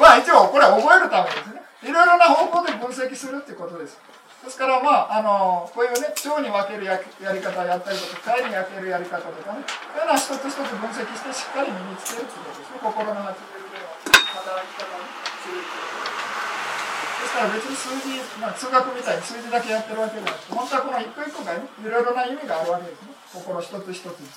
[0.00, 1.60] まあ一応これ覚えるためですね。
[1.84, 3.98] いろいろな方向で分析するってことです。
[4.46, 12.78] ですからまあ、あのこういうね、腸に分けるややり方をやったりとか、貝に分けるやり方とかね、そういうのは一つ一つ分析してしっかり身につけるっていうことですね。
[12.78, 15.10] 心の発明で働き方に
[15.42, 17.34] するってことです。
[17.36, 23.18] から別に数字、まあ、数学みたいに数字だけやってるわけじゃなくて、本当はこの一個一個がね、いろいろな意味があるわけですね。
[23.34, 24.30] 心一つ一つに。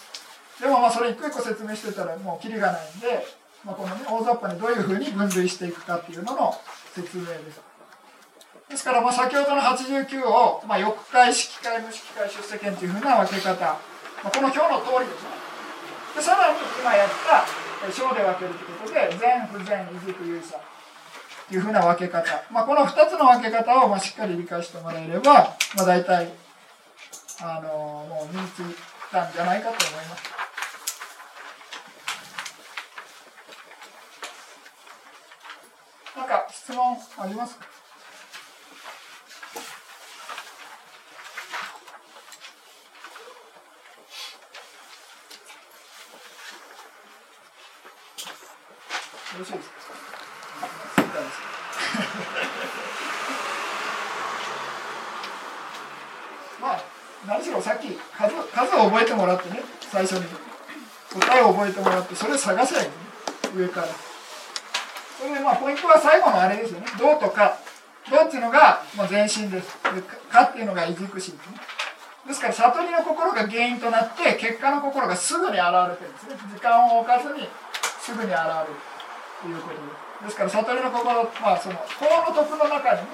[0.58, 3.30] でもまあそれ一個一個説明してたらもうキリがないんで、
[3.62, 6.58] まあ、このね、大雑把にどういうふうに分類していくかっていうのの
[6.98, 7.68] 説明です。
[8.69, 13.79] ですからまあ先ほどの89を、まあ、翼界、色界、無色界、出世権というふうな分け方、ま
[14.25, 15.29] あ、この表の通りですね。
[16.15, 20.60] でさらに今やった小で分けるということで、全不全、異軸、有差。
[21.51, 22.43] いうふうな分け方。
[22.51, 26.32] まあ、この2つの分け方をまあしっかり理解してもらえれば、まあ、大体、
[27.41, 28.63] あのもう身につい
[29.12, 30.23] たんじゃないかと思います。
[36.17, 37.79] なんか質問ありますか？
[49.39, 49.69] よろしいです
[56.62, 56.84] まあ
[57.25, 60.25] 何しろさっき数数を覚えてもらってね最初に
[61.13, 62.93] 答えを覚えてもらってそれを探せばいいね
[63.56, 63.88] 上から
[65.17, 67.58] それでまあポイントは最後のあれですよね「どう」とか
[68.12, 69.78] 「どうっていうのがもう全身です。
[69.95, 71.62] でかっていうのが異軸心ですね。
[72.28, 76.36] ですから悟りの心が原因となって結果の心がすぐに現れてるんですね。
[76.54, 77.47] 時間を置かずに
[77.99, 78.99] すぐに現れる
[79.47, 80.10] いうことです。
[80.25, 83.08] ですから悟りの心、まあその法の徳の中にね、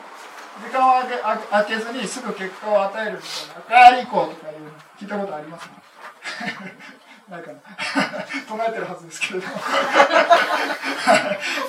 [0.63, 1.03] 時間を
[1.51, 3.23] 空けずにすぐ結果を与えるみ
[3.67, 5.73] たいな、帰り行こうとかいうの聞いたことありますね。
[7.29, 7.57] ないかな。
[8.47, 9.55] 唱えてるはずですけれども。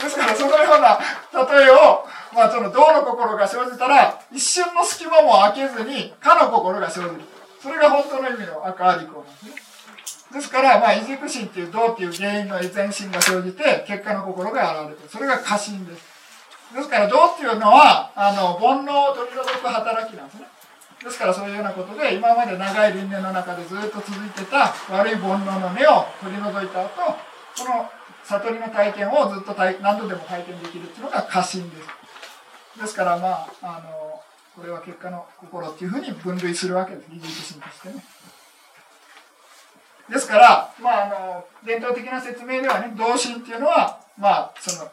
[0.02, 0.98] ですから、そのような
[1.32, 7.22] 例えを、まあ、その、道の心が生じたら、一瞬の隙間も空けずに、かの心が生じる。
[7.62, 9.65] それが本当の意味の赤アリコなんですね。
[10.32, 16.02] ですから、まあ、異軸心っていう道っていう原因の全心が生じて、結果の心が現れてそれが過信です。
[16.74, 20.46] ですから、道っていうのは、あの、煩悩を取り除く働きなんですね。
[21.04, 27.14] ですからそういうようなことで今まで長い輪廻の中でずっと続いてた悪い煩悩の根を取り除いた後
[27.54, 27.88] その
[28.24, 34.20] 悟りの体験をずっと何度でも体験できるっていうのが過信ですですからまああの
[34.56, 38.04] これは結果の心っていうふうに分類するわけです技術心としてね
[40.10, 44.90] ですからまああの伝統的な説明ではね同心っていうのはまあその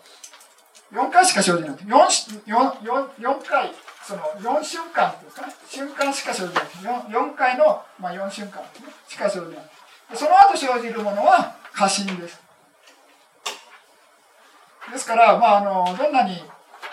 [1.08, 3.72] 4回しか生じない 4, 4, 4, 4回
[4.06, 6.64] その4瞬間というかね、瞬間しか生じない。
[6.66, 8.68] 4, 4回の、まあ、4瞬間、ね、
[9.08, 9.70] しか生じない。
[10.14, 12.42] その後生じるものは過信です。
[14.92, 16.44] ですから、まあ、あの、どんなに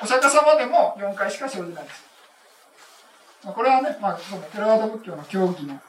[0.00, 2.04] お釈迦様でも4回しか生じないです。
[3.42, 5.80] これはね、まあ、そのテラワード仏教の教義の、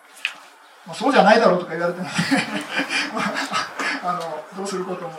[0.86, 2.08] まあ、そうじゃないだろうとか言われても
[4.04, 5.12] あの、どうすることも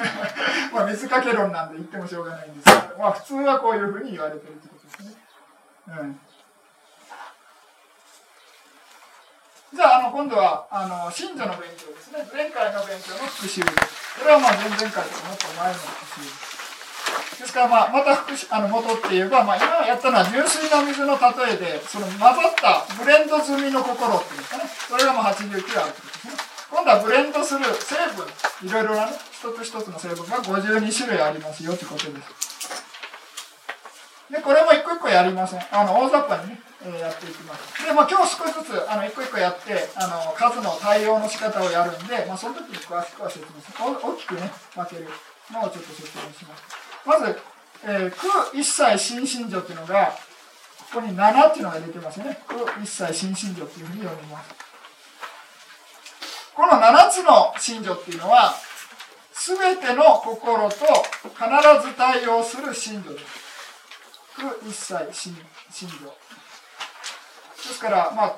[0.72, 5.22] まあ、水かけ論なんで言ってもしょうがないんですけど、まあ、普通はこういうふうに言われてるということですね。
[5.88, 6.20] うん、
[9.74, 12.26] じゃあ、あの、今度は、あの、信者の勉強ですね。
[12.32, 13.62] 前回の勉強の復習。
[13.62, 13.70] こ
[14.24, 16.53] れはまあ、前々回ともっと前の復習です。
[17.38, 24.64] ですから、まあ、また復習、あの、元って言えば、まあ、今やったのは純粋な水の例えで、その混ざったブレンド済みの心っていうんですかね。
[24.88, 26.34] それがまあ89あるということですね。
[26.70, 28.26] 今度はブレンドする成分、
[28.66, 32.64] いろいろなね、一つ一つの成分が52種類ありますよということです。
[34.30, 35.60] で、これも一個一個やりません。
[35.70, 37.84] あの、大雑把にね、え、やっていきます。
[37.84, 44.04] で、まあ今日少しずつ、あの、一個一個やって、あの、数の対応の仕方をやるんで、まあその時に詳しくは説明します。
[44.04, 45.08] 大きくね、分ける
[45.52, 46.83] のをちょっと説明します。
[47.06, 47.38] まず、
[47.84, 50.12] えー、空一切新信条っていうのが、
[50.92, 52.38] ここに7っていうのが出てますね。
[52.46, 54.54] 空一切新信条っていうふうに読みます。
[56.54, 58.54] この7つの信条っていうのは、
[59.32, 63.44] すべての心と必ず対応する信条です。
[64.36, 65.36] 空一切信
[65.70, 66.12] 信条で
[67.56, 68.36] すからまあ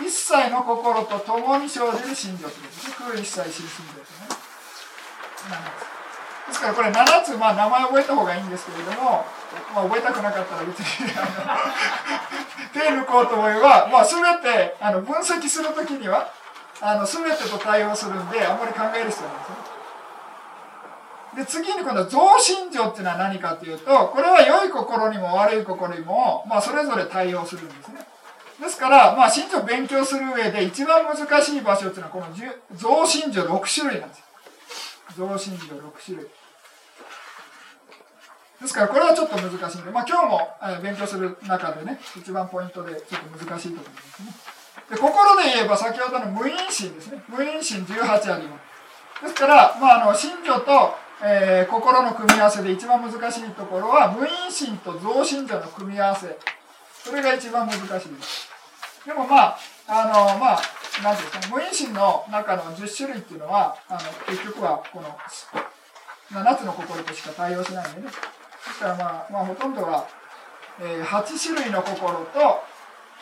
[0.00, 5.93] 一切の心と共に生じる信条ということです空一切信信条とね
[6.46, 9.24] ですからこれ7つ、まあ、名前覚えた方がいいんですけれども、
[9.74, 11.10] まあ、覚えたくなかったら別に
[12.72, 16.30] 手抜こうと思えば、まあ、全てあの分析するときには
[16.80, 19.74] あの全てと対応するんであんまり考える必要ないですね
[21.36, 28.06] で、次に今度は増信条っていうのは何かというと、これは良い心にも悪い心にも、まあそれぞれ対応するんですね。
[28.60, 32.26] ですから、まあ信条を勉強する上で一番難しい場所っていうのはこの
[32.76, 34.23] 増信条6種類なんです。
[35.16, 36.26] 増信条6種類。
[38.60, 40.40] ですからこれはちょっと難しいんで、まあ今日も
[40.82, 44.28] 勉強する中でね、一番ポイントでちょっと難しいと思いますね。
[44.90, 47.22] で心で言えば先ほどの無因心ですね。
[47.28, 49.22] 無因心18あります。
[49.22, 56.36] ですから、まああの、信条とえー、心の組み合わせで一番難しいところは無因心と増信者の組み合わせ
[57.02, 58.48] それが一番難しいです
[59.06, 60.62] でもまああのまあ
[61.02, 65.08] 何ですか無因心の中の10種類っていうのはあの結局はこの
[66.30, 70.06] 7つの心としか対応しないんでねですからまあ、まあ、ほとんどは、
[70.80, 72.62] えー、8種類の心と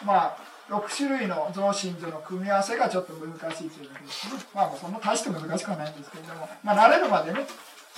[0.04, 0.36] まあ
[0.68, 4.40] 6種類の増信所の組み合わせがちょっと難しいというだけですね。
[4.54, 7.40] まあ、そんな大して難しくはないんですけれども、まあ、慣れるまでね、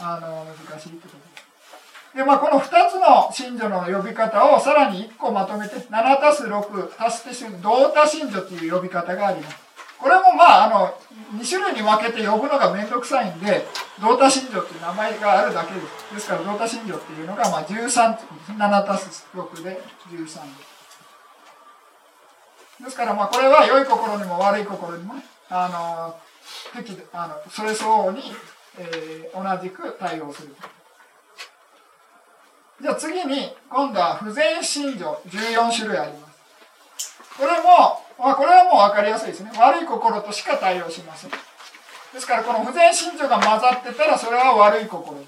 [0.00, 2.16] あの難しいってことです。
[2.16, 9.63] で、まあ、この2つの信女の呼び方をさらに1個まとめて、7たす6足して同多信女という呼び方があります。
[10.04, 10.92] これもまあ、あの、
[11.40, 13.64] 2種類に分けて呼ぶのがめんどくさいんで、
[14.02, 16.14] 同多信女っていう名前があるだけです。
[16.14, 18.18] ですから、同多信女っていうのが、まあ、13、
[18.58, 19.80] 7たす6で
[20.10, 20.36] 13です。
[22.84, 25.14] ですから、まあ、これは良い心にも悪い心にも、
[25.48, 26.20] あの、
[26.82, 28.20] 適あのそれ相応に
[28.78, 30.54] えー、同じく対応する。
[32.80, 36.34] じゃあ次に、今度は不全信条14種類あります。
[37.38, 39.50] これも、まあ、これはもう分かりやすいですね。
[39.58, 41.30] 悪い心としか対応しません。
[41.30, 41.36] で
[42.20, 45.16] すから、この不全信条が混ざってたら、それは悪い心。
[45.16, 45.24] こ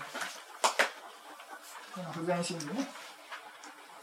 [1.97, 2.87] の不全信条ね。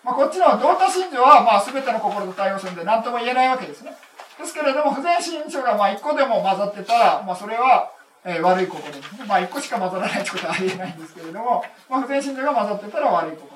[0.03, 3.95] まあ、こっちの同多心情は、まあ、全ての心と対応するんで、何とも言えないわけですね。
[4.37, 7.91] ですけれども、不全心情が、まあ、一個でも混ざってたら、まあ、それは、
[8.25, 9.25] え、悪い心ですね。
[9.25, 13.53] まあ、一個しか混ざらないってことはありえないんですけれども、まあ、不全心情が混ざってたら悪い心。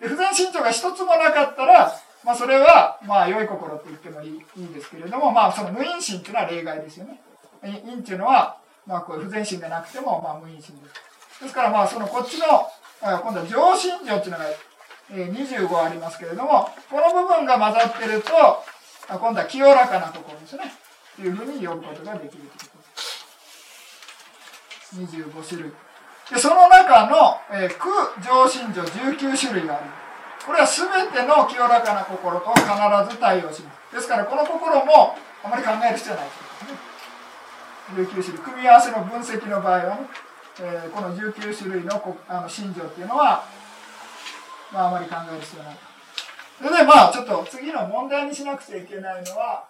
[0.00, 1.92] で不全心情が一つもなかったら、
[2.24, 7.20] まあ、それは、まあ、良い心って言ってもいいいいですけれども、まあ、その無因心っていうのは例外ですよね。
[7.62, 8.56] 因っていうのは、
[8.86, 11.42] まあ、こう不全心がなくても、まあ、無因心です。
[11.44, 12.46] ですから、まあ、そのこっちの、
[13.00, 14.44] 今度は上心情っていうのが、
[15.12, 18.30] えー、25ありますけれども、この部分が混ざってると、
[19.08, 20.72] 今度は清らかな心ですね。
[21.16, 22.64] というふうに呼ぶことができるということ
[25.02, 25.16] です。
[25.16, 25.72] 25種類。
[26.32, 27.90] で、その中の、えー、苦
[28.22, 30.03] 上心情19種類がある。
[30.44, 32.66] これは全ての清らかな心と必
[33.10, 33.94] ず対応します。
[33.96, 36.30] ですから、この心もあまり考える必要はない。
[37.96, 38.38] 19種類。
[38.38, 40.06] 組み合わせの分析の場合はね、
[40.60, 43.44] えー、この19種類のこあの心情っていうのは、
[44.72, 45.76] まあ、あまり考える必要ない。
[46.58, 49.64] それで、まあ、ちょっと次の問題にしなくちゃいけないのは、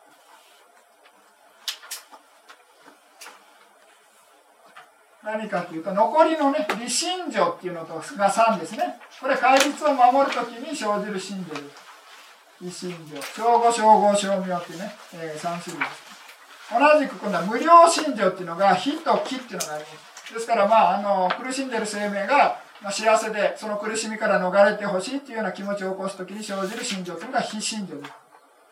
[5.24, 9.00] 何かというと、残りのね、理心情っていうのとが3ですね。
[9.20, 11.84] これ、戒律を守るときに生じる心情です。
[12.60, 13.22] 理心情。
[13.22, 16.14] 正語、称号、称名っていうね、えー、3種類です。
[16.70, 19.90] 同じく今度は無料心情っていうのが、火と気っていうのがありま
[20.26, 20.34] す。
[20.34, 28.23] ですから、まあ、あの、苦しんでる生命が、ま、幸せで、その苦しみから逃れてほしいっていうような気持ちを起こすときに生じる心情というのが非心情です。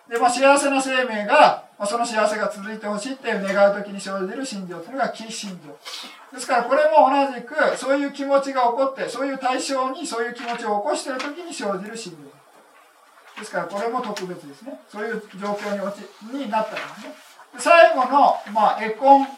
[0.08, 6.36] で、まあ、幸せな生命が、まあ、その幸せが続いてほしいっていう願うときに生じる心情というのが気心情。
[6.36, 13.40] ですから、これも同じく、そういう気持ちが起こって、そういう対象にそういう気持ちを起こしているときに生じる心情。
[13.40, 14.80] ですから、これも特別ですね。
[14.88, 17.14] そういう状況に落ちになったんですね。
[17.58, 19.28] 最後の、まあ、絵コンっ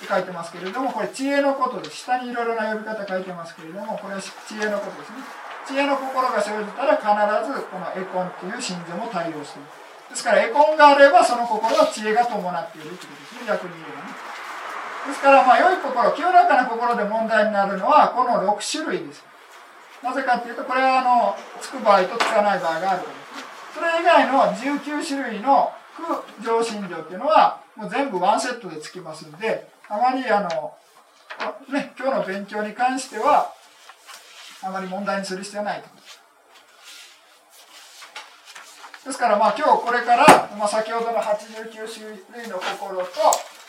[0.00, 1.96] て書いてますけれども、これ知恵のことです。
[1.98, 5.18] 下にいろいろな呼び方書いてますけれども、これは知恵のことですね。
[5.66, 9.83] 知恵の心が生じたら必ずこのエコンっていう信条も対応している。
[10.14, 14.14] ですからエコンがあればその心は知恵が伴っているということですね、逆に言えばね。
[15.08, 19.24] ですから、まあ、良い心、清らかな心で問題になるのはこの6種類です。
[20.02, 23.74] なぜかっていうと、これはあの、つく場合とつかない場合があるからです。
[23.74, 25.72] それ以外の19種類の
[26.38, 30.74] 苦上心情っていうのは、もう全部ワンセットでつきますんで、あまりあの、
[31.72, 33.52] ね、今日の勉強に関しては、
[34.62, 35.88] あまり問題にする必要はないと。
[39.04, 40.26] ですからまあ今日これから、
[40.58, 42.06] まあ、先ほどの89種
[42.40, 43.06] 類の心と、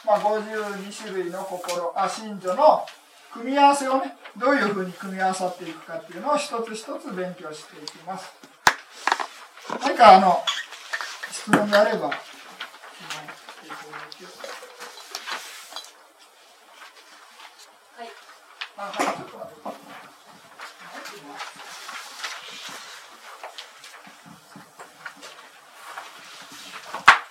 [0.05, 2.85] まあ、52種類の心、あ、信女の
[3.33, 8.31] 組み合わせをね、どういうふうに組み合わさっていくかっていうのを一つ一つ勉強していきます。
[9.81, 10.37] 何かあの、
[11.33, 14.45] 質問があれば、はい、ちょっと待って。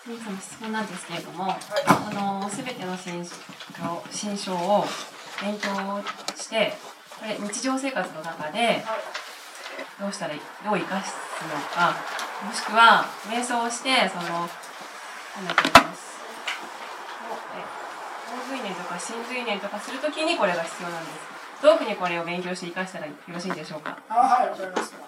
[0.05, 1.57] その質問なんですけれども、はい、
[1.89, 3.25] あの全ての新
[4.13, 4.85] 新章を
[5.41, 5.71] 勉強
[6.37, 6.77] して
[7.19, 8.85] これ日常生活の中で
[9.99, 10.41] どうしたらど
[10.73, 11.15] う生かす
[11.49, 11.97] のか
[12.45, 14.47] もしくは瞑想をしてその
[15.41, 16.21] 何だと思います。
[18.29, 21.17] 大随年とか新随年とかするときにこれが必要なんです。
[21.63, 23.97] どういうふうにこれを勉強して生かしたらよろしいでしょうか？
[24.11, 24.99] あはいわかりました。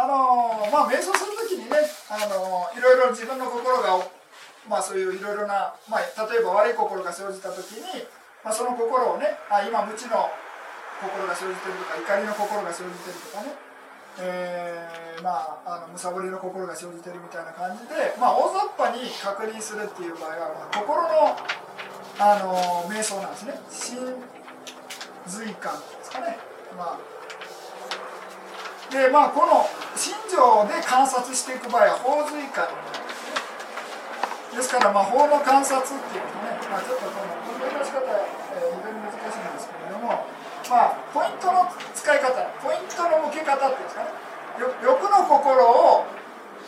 [0.00, 1.78] あのまあ瞑想するときにね
[2.10, 4.02] あのいろいろ自分の心が
[4.68, 7.84] まあそういういろいろな、まあ、例えば悪い心が生じたときに、
[8.42, 10.26] まあ、その心をねあ今無知の
[10.98, 13.54] 心が生じてるとか怒りの心が生じてるとかね
[14.16, 21.36] えー、まあ、あのむさぼりの心が生じてるみたいな感じで、まあ、大雑把に確認するっていう場合は、まあ、心の
[22.16, 23.58] あの瞑想なんですね。
[25.26, 26.38] 随感ですかね。
[26.78, 26.98] まあ、
[28.90, 29.64] で、まあ、この
[29.96, 32.68] 心情で観察していく場合は法随感。
[34.54, 40.26] ですから、まあ、法の観察っていうのね、まあ、ちょっとこの分類の仕方、えー、非常に難しいんですけれども、
[40.70, 42.30] まあ、ポイントの使い方、
[42.62, 44.10] ポイントの向け方っていうんですかね、
[44.82, 46.06] 欲の心を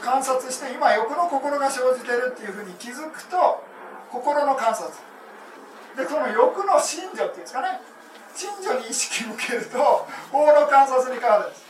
[0.03, 3.63] 観察して、今、欲の心が生じてるっていうふうに気づくと、
[4.11, 4.91] 心の観察。
[5.97, 7.81] で、この欲の心情っていうんですかね、
[8.37, 11.66] 近所に意識向けると法の観察に変わるんです。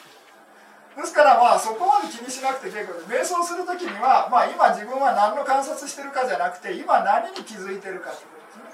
[0.96, 8.72] ですからまあそこまで気にしなくて結構で瞑想する時には、まあ、今自分は何の観察してるかじゃなくて今何に気づいてるかってことですね。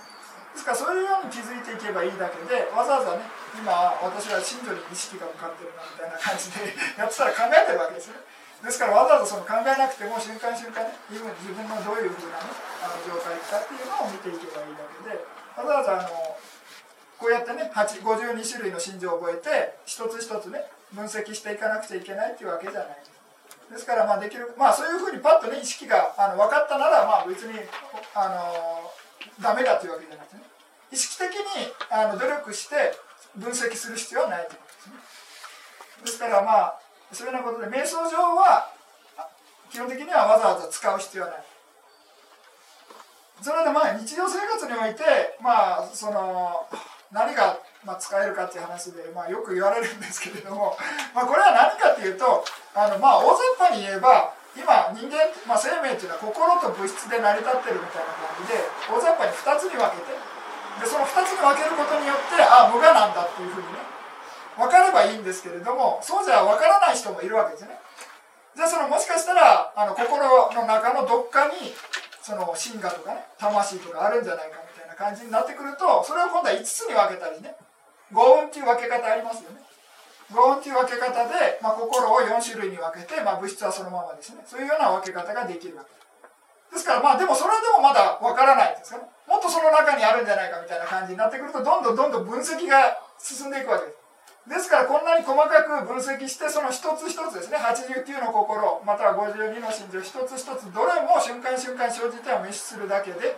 [0.54, 3.26] ですからそういうように気づいていけばいいだけでわざわざね
[3.58, 3.74] 今
[4.06, 8.22] 私は近所に意識が向かってるなみたいな感じで やってたら考えてるわけですね。
[8.62, 11.26] ですからわざわざその考えなくても瞬間瞬間ね自分
[11.66, 15.18] のどういうふうなねあの状態かっていうのを見ていけばいいだけで
[15.58, 16.38] わざわざあの
[17.18, 20.62] こうやってね52種類の心情を覚えて一つ一つね
[20.94, 23.12] 分析していかなくちゃいけないっていうわけじゃないです。
[23.72, 27.58] ですからまあできるまあそういうふうにパッとね意識があの分かったならまあ別に
[28.14, 28.90] あの
[29.40, 30.42] ダメだというわけじゃなくてね
[30.92, 32.76] 意識的にあの努力して
[33.36, 34.94] 分析する必要はないということですね。
[36.04, 36.78] ですからまあ
[37.12, 38.70] そういうようなことで瞑想上は
[39.70, 41.44] 基本的にはわざわざ使う必要はない。
[43.40, 45.02] それでまあ日常生活において
[45.40, 46.68] まあその
[47.12, 50.76] 何がま使えるかっていう話で、まあ、よく言われるんですけれども、
[51.14, 52.44] まあ、これは何かっていうと
[52.74, 60.32] あのまあ大雑把に言えば今人間、まあ、生命っていうのは心と物質で成り立ってるみたいな感じで大雑把に2つに分けて
[60.80, 63.78] でその2つに分けることによってああ無我なんだっていうふうにね
[64.56, 67.80] 分かればいいんですけれどもそうじゃ分からない人もいるわけですね。
[68.54, 71.74] じゃあそのもしかしたらあの心の中のどっかに
[72.20, 74.71] その真我とかね魂とかあるんじゃないかみたいな
[75.02, 77.58] 感じになってくるとそれを今度は5つに分けたりね。
[78.14, 79.58] 五運っていう分け方ありますよね。
[80.30, 84.46] 五運っていう分け方で、まあ、心を4種類に分けて、まあ、物質はそのままですね。
[84.46, 85.90] そういうような分け方ができるわけ。
[86.72, 89.04] ですからまあでもそれでもまだ分からないですかね。
[89.28, 93.98] もっとその中にあるんじゃないかみたいな感じになってくるとどんどんどんどん分析が進んでいくわけです。
[94.42, 97.58] ですからこんなに細かく分析してその一つ一つですね。
[97.60, 103.36] 89の心または52の心情一つ一つどれも瞬間瞬間生じては滅するだけで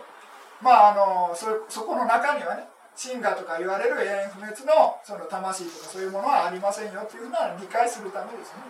[0.61, 8.63] まああのそそこの中にはね真我とか言われる永遠不滅のその魂とかそういうものはありませんよというふうな理解するためですね。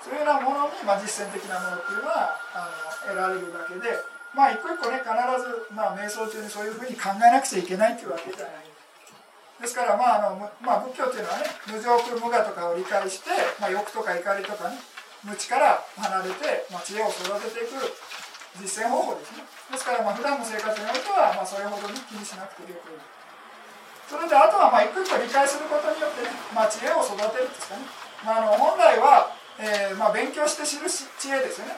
[0.00, 3.92] そういうようなものに、まあ、実践的なものっていうのはあの得られるだけで
[4.32, 8.68] まあ一個一個ね必ず、まあ、瞑想中にそういうふうに考えなくちゃいけないっていうわけじゃない。
[9.60, 14.78] ですから、まああのまあ、仏教っていうのはね無常空無我とかを理解して、まあ、欲とか怒りとかね
[15.26, 17.74] 無知から離れて、まあ、知恵を育てていく。
[18.56, 19.44] 実践方法ですね。
[19.44, 22.96] ですからまあ普段の生活においては、ま、それほどに気にしなくてよく
[24.08, 27.84] それであとはまあ一個一個理解することによってね、ま、知恵を育てるんですかね、
[28.24, 31.76] まあ、あの本来は、えま、勉強して知る知恵ですよね。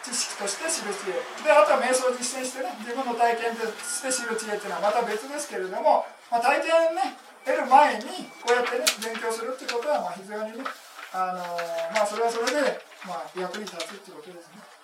[0.00, 1.18] 知識として知る知恵。
[1.44, 7.14] であとは瞑想を実践してね自分の体験として知る知恵っていうのはまた別ですけれどもまあ、体験ね
[7.44, 10.64] 得る前にこうやってね勉強するってことはま非常にね
[11.14, 14.75] あのー、まあそれはそれでまあ役に立つってことですね。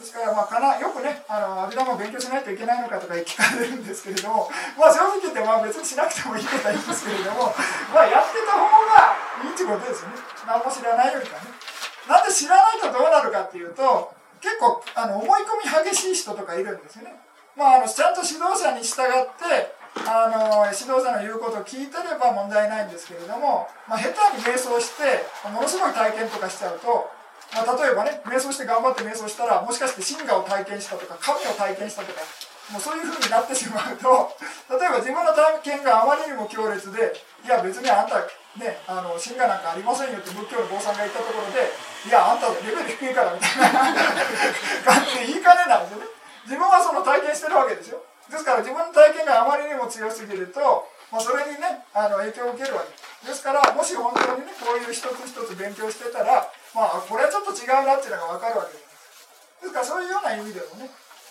[0.00, 4.48] ですからまあかなよくねあの阿弥陀も勉強しないといけないのかとか聞かれるんですけれども
[4.80, 7.52] まあ正直言ってまあ別にしなくてもいいことはいいんですけれども
[7.92, 9.12] まあやってた方が
[9.44, 10.16] いいってことですね
[10.48, 11.52] 何も知らないよりかね。
[12.08, 17.14] なんで知らないとどうなるかっていうと結構あの思い込み激しい人とかいるんですよね。
[17.56, 19.76] まあ、あのちゃんと指導者に従って
[20.08, 27.10] あの指導者の言うことを聞いてれば問題ないんですけれども、まあ、下手に瞑想してものすごい体験とかしちゃうと、
[27.52, 32.20] まあ、例えばね瞑想して頑張って瞑想したらもしかして真我を体験したとか神を体験したとか
[32.70, 34.30] もうそういうふうになってしまうと
[34.70, 37.12] 例えば自分の体験があまりにも強烈で
[37.44, 38.22] いや別にあんた
[38.54, 41.72] ねあの真我なんかありませんよって仏教の坊さんが言ったところで
[42.06, 43.80] いやあんたレベル低いからみたいな
[44.86, 46.06] 感じで言いかねないですよね。
[46.44, 48.02] 自分はその体験してるわけですよ。
[48.28, 52.88] ですから自分の体験があまりにも強すぎると、まあ、それにねあの影響を受けるわけ。
[52.90, 58.90] ですですからもし本当にねこういう一つ一つ勉強してたらまあこれはちょっと違うなっていうのが分かるわけです
[59.62, 60.90] ですからそういうような意味でもね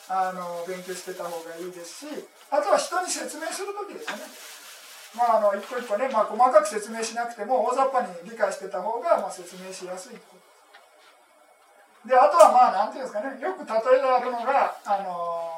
[0.09, 4.59] あの勉強してた方がいいですしあとは人に説明する時ですね。
[5.15, 10.17] まああの一個一個ね、まあ、細かく説明しなくても大雑把に理解してた方が、まあ、説明しやすい
[12.05, 15.49] であとはまあ何ていうんですかねよく例えられるのがあの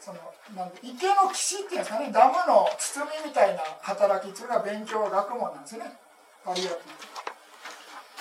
[0.00, 0.20] その
[0.56, 5.92] なん池の岸っていうんですかねダムの包みみたいな働きっていうのが勉強学問なんですね。
[6.44, 7.23] パリアティ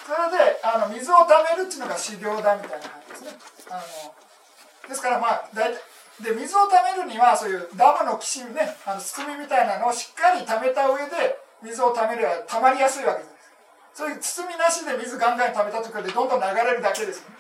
[0.03, 3.31] それであの水をためるっていうのが修行だみたいな感じですね
[3.71, 5.79] あのですからまあ大体
[6.21, 13.33] で水をためるにはそういうダムの岸ねあの包みみたいなのをしっかりためた上で水をためるはたまりやすいわけです
[13.93, 17.33] そういう包みなしで水ガンガンためたところでどんどん流れるだけですね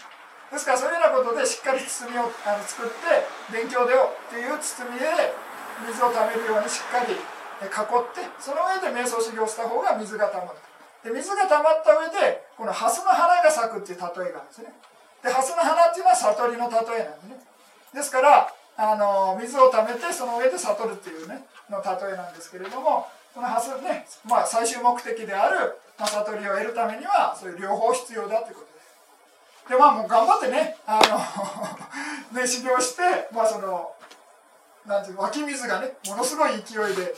[0.49, 5.05] ですからそういうようなことでしっかり包みをあの作って勉強でよっていう包みで
[5.85, 7.69] 水をためるようにしっかり囲っ
[8.13, 10.57] てその上で瞑想修行した方が水がたまる
[11.03, 14.73] で水がたまった上でこのハスの花が咲くっていう例えがあるんですね。
[15.23, 17.43] でハスの花っていうのは悟りの例えなんですね。
[17.93, 18.47] ですから
[18.77, 30.99] あの水をためてその上で悟るっていうねの例えなんですけれどもこのハスね、まあ、最終目的である、まあ、悟りを得るためにはそういう両方必要だということでまあもう頑張ってねあ
[32.33, 33.91] の ね修行してまあその
[34.85, 37.15] なんていう湧き水がねものすごい勢いで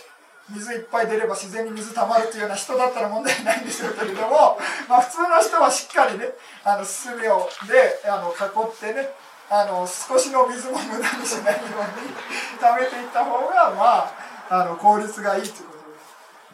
[0.49, 6.25] 水いっぱい出れば自然に水たまるというような人だったら問題ないんでしょうけれども、まあ、普通の人はしっかりね
[6.63, 9.09] あのすべをであの囲ってね
[9.49, 14.13] あの少しの水も無駄にしないように溜めていった方がまあ
[14.49, 15.73] あの効率がいいというこ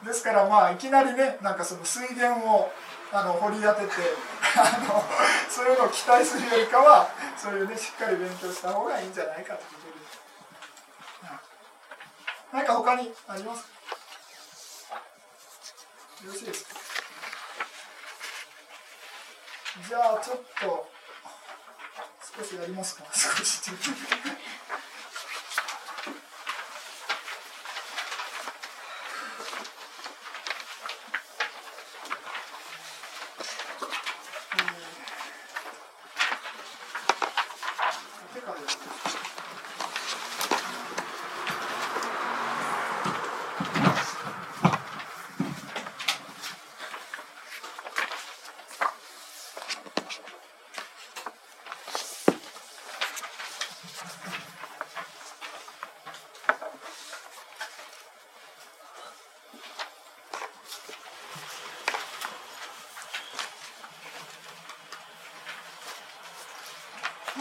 [0.03, 0.23] とです。
[0.23, 2.71] ですからまあいきなりねなんかその水源を
[3.11, 3.91] あの掘り当てて
[4.55, 5.03] あの
[5.49, 10.21] そういうのを期待するよりかはそういうねしっかり勉強した方がいいんじゃないかということです。
[12.53, 13.80] 何か他にありますよ
[16.28, 16.76] ろしいですか？
[19.88, 20.89] じゃあちょっと
[22.38, 23.05] 少しやりますか？
[23.13, 23.61] 少し。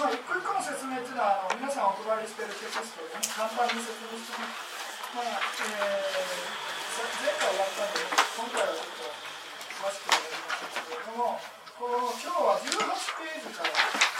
[0.00, 2.54] まあ、一個一個の説明というのはあの皆さんお配りしている
[3.20, 4.64] テキストで、ね、簡単に説明してます。
[5.12, 6.48] まあえー、
[7.20, 9.12] 前回終わったんで、今回はちょっと
[9.76, 11.40] 詳しくやりますけれども、
[11.78, 12.72] この今日は18
[13.20, 14.10] ページから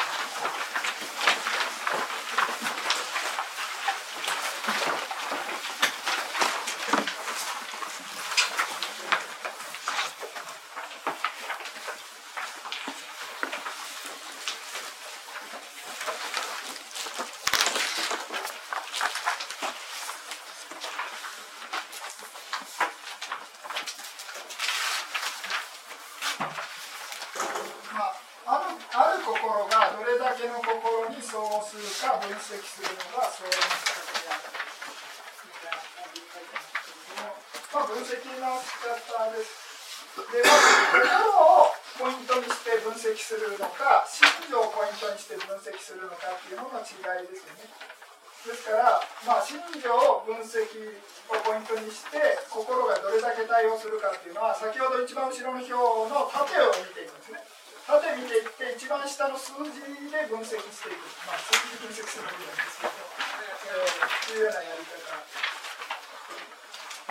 [32.51, 34.51] 指摘するのが相談の形である
[35.47, 39.71] みたいな感じで書いてますけれども、まあ、分析の仕方です。
[40.11, 40.67] で、まず、
[40.99, 47.71] 心をポイントにして分析するのか、心情をポイントにして分析するのかっていうのの違いですよね。
[48.43, 50.67] ですから、まあ、心情を分析
[51.31, 52.19] をポイントにして
[52.51, 57.60] 心がどれだけ対応するかっていうのは先ほど一番後ろの表の縦を見ていますね。
[57.87, 62.93] 縦見ていって一番下の数字で分析していく、まあ、数字分析するわけなんですけど、
[63.71, 65.01] えー、というようなやり方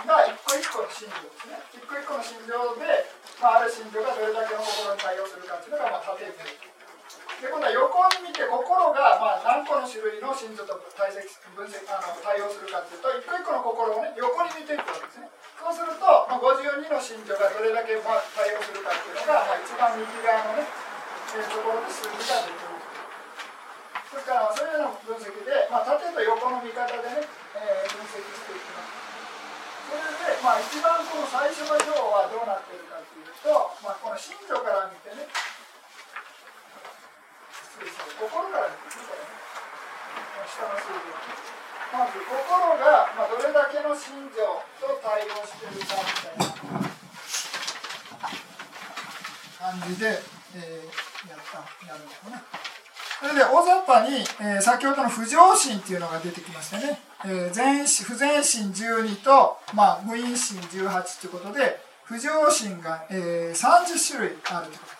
[0.06, 3.04] が一個一個の心情ですね一個一個の心情で、
[3.42, 6.69] まあ、ある心情がどれだけの心に対応するかっていうのが、まあ、縦見ていく。
[7.40, 8.60] で今度は横に見て心
[8.92, 11.24] がまあ何個の種類の心臓と対析
[11.56, 15.32] 分析あの対応するかっていうと一個一個の心をね横に見ていくわけですね。
[15.56, 20.68] そうすると、まあ、52の心臓がどれだけまあ対応するかっていうのが、まあ、一番右側のね
[21.32, 22.80] ところで数字が出てる
[24.10, 27.24] ですからそれらの分析で、まあ、縦と横の見方でね、
[27.54, 29.00] えー、分析していきます。
[29.86, 35.30] それで、まあ、一番この最初の行はどうなっているかっていうと、まあ、この心臓から見てね
[37.86, 38.68] 心から
[40.44, 41.40] 下の数字
[41.90, 44.46] まず心が、まあ、どれだけの心情
[44.78, 46.54] と対応しているかみたいな
[49.58, 50.22] 感じで、
[50.54, 52.42] えー、やったやるのかな。
[53.20, 64.99] それで大雑把に、えー、先ほどの不浄心っていうのが出てきましたね、えー、前不全心12と、まあ、無因心18ということで不浄心が、えー、30種類あるということ。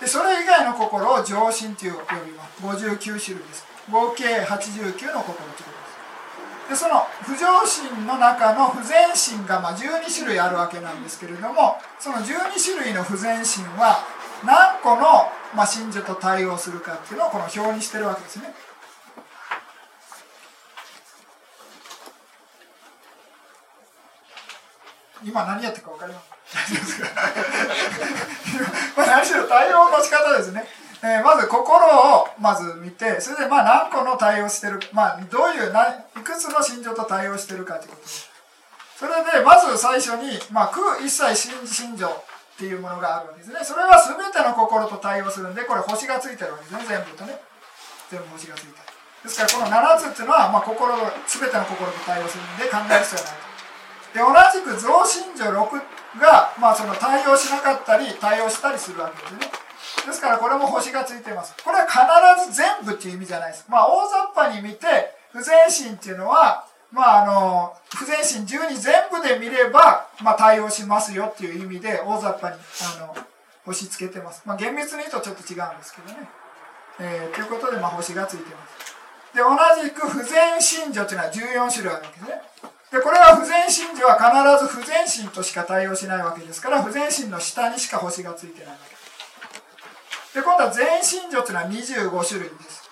[0.00, 2.86] でそれ以外の心を常心という呼びます。
[2.88, 3.66] 59種類です。
[3.90, 5.26] 合計89の心ということで
[6.66, 6.70] す。
[6.70, 12.24] でその不常心の中の不全心がまあ12種類あるわけなんですけれどもその12
[12.64, 13.98] 種類の不全心は
[14.46, 15.02] 何個の、
[15.54, 18.54] まあ、信者と対応するかっていうのをこの表にしてるわけですね。
[25.22, 27.02] 今何やってるか分かります？
[27.02, 28.39] ま あ
[29.06, 30.64] 何しろ対応の仕方ですね、
[31.02, 38.02] えー、まず心をまず見てそれでまあ何個の対応してるまあどういうないくつの心情と対応してるかということ。
[38.02, 38.30] です
[39.00, 42.12] それでまず最初に、まあ、空一切心心情っ
[42.60, 43.64] ていうものがあるわけですね。
[43.64, 46.84] それは全ての心と対応するんでこれ星がついてるわけですね。
[46.84, 47.40] 全部とね。
[48.12, 48.90] 全部星がついてる。
[49.24, 50.92] ですからこの7つっていうのは、まあ、心
[51.24, 53.50] 全ての心と対応するんで考える必要はないと。
[54.12, 55.80] で同じく増信条6
[56.18, 59.40] が、まあ、その対応しなかったり対応したりするわけですね。
[60.06, 61.54] ですからこれも星がついてます。
[61.62, 63.66] これは必ず全部っていう意味じゃないです。
[63.68, 64.86] まあ大雑把に見て
[65.32, 73.16] 不全心っていうのはまああの不全心12全部で見れば、まあ、対応しますよっていう意味で大雑把にあの
[73.64, 76.28] 星つけてます、まあ、厳密に言うとちょっと違うんですけどね、
[77.00, 78.90] えー、ということで、まあ、星がついてます。
[79.34, 82.42] で同じく不全信条っていうのは14種類あるわけですね。
[82.90, 90.40] でこれは不全心時は必ず不全心としか対応しないわけですから不全心の下にしか星がついてないわけ。
[90.40, 92.90] で今度は全心女っていうのは25種類です。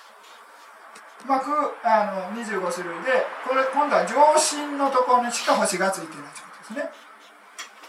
[1.26, 1.42] まあ、
[1.82, 3.10] あの25種類で
[3.46, 6.90] これ今度は上心のところにしか星がついてないということですね。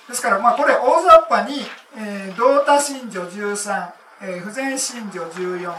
[0.09, 1.61] ですからまあこれ大雑把に、
[1.95, 3.91] えー、同多心女13、
[4.21, 5.73] えー、不全心女14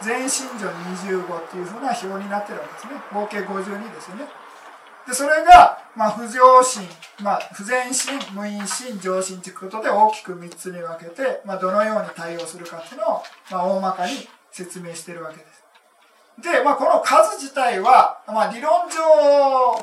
[0.00, 2.92] 全心女25っていうふうな表になってるわけですね。
[3.12, 4.43] 合計52ですよね。
[5.06, 6.88] でそれが、まあ、不上心、
[7.20, 14.12] まあ、不全心無因心上心ということで大きく3つに分けて、まあ、どのように対応するかっていうのを、まあ、大まかに
[14.50, 15.64] 説明してるわけです。
[16.42, 19.78] で、まあ、この数自体は、まあ、理論上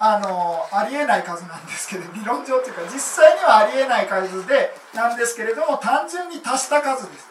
[0.00, 7.30] あのありえない数なんですけど理論上っていうか実際にはありえない数でなんですけれども単純に足した数です。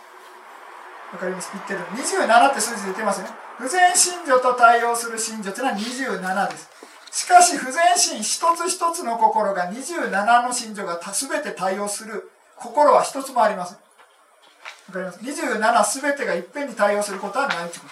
[1.11, 1.51] わかります？
[1.53, 3.33] 言ってる27って数字出てますよね。
[3.59, 6.69] 不全信女と対応する信女っていうのは27です。
[7.13, 12.31] しかし不全心一つ一つの心が27の信女が全て対応する。
[12.57, 13.77] 心は一つもありません。
[13.77, 17.87] わかります？27全てがいっぺんに対応することはないということ。
[17.87, 17.89] で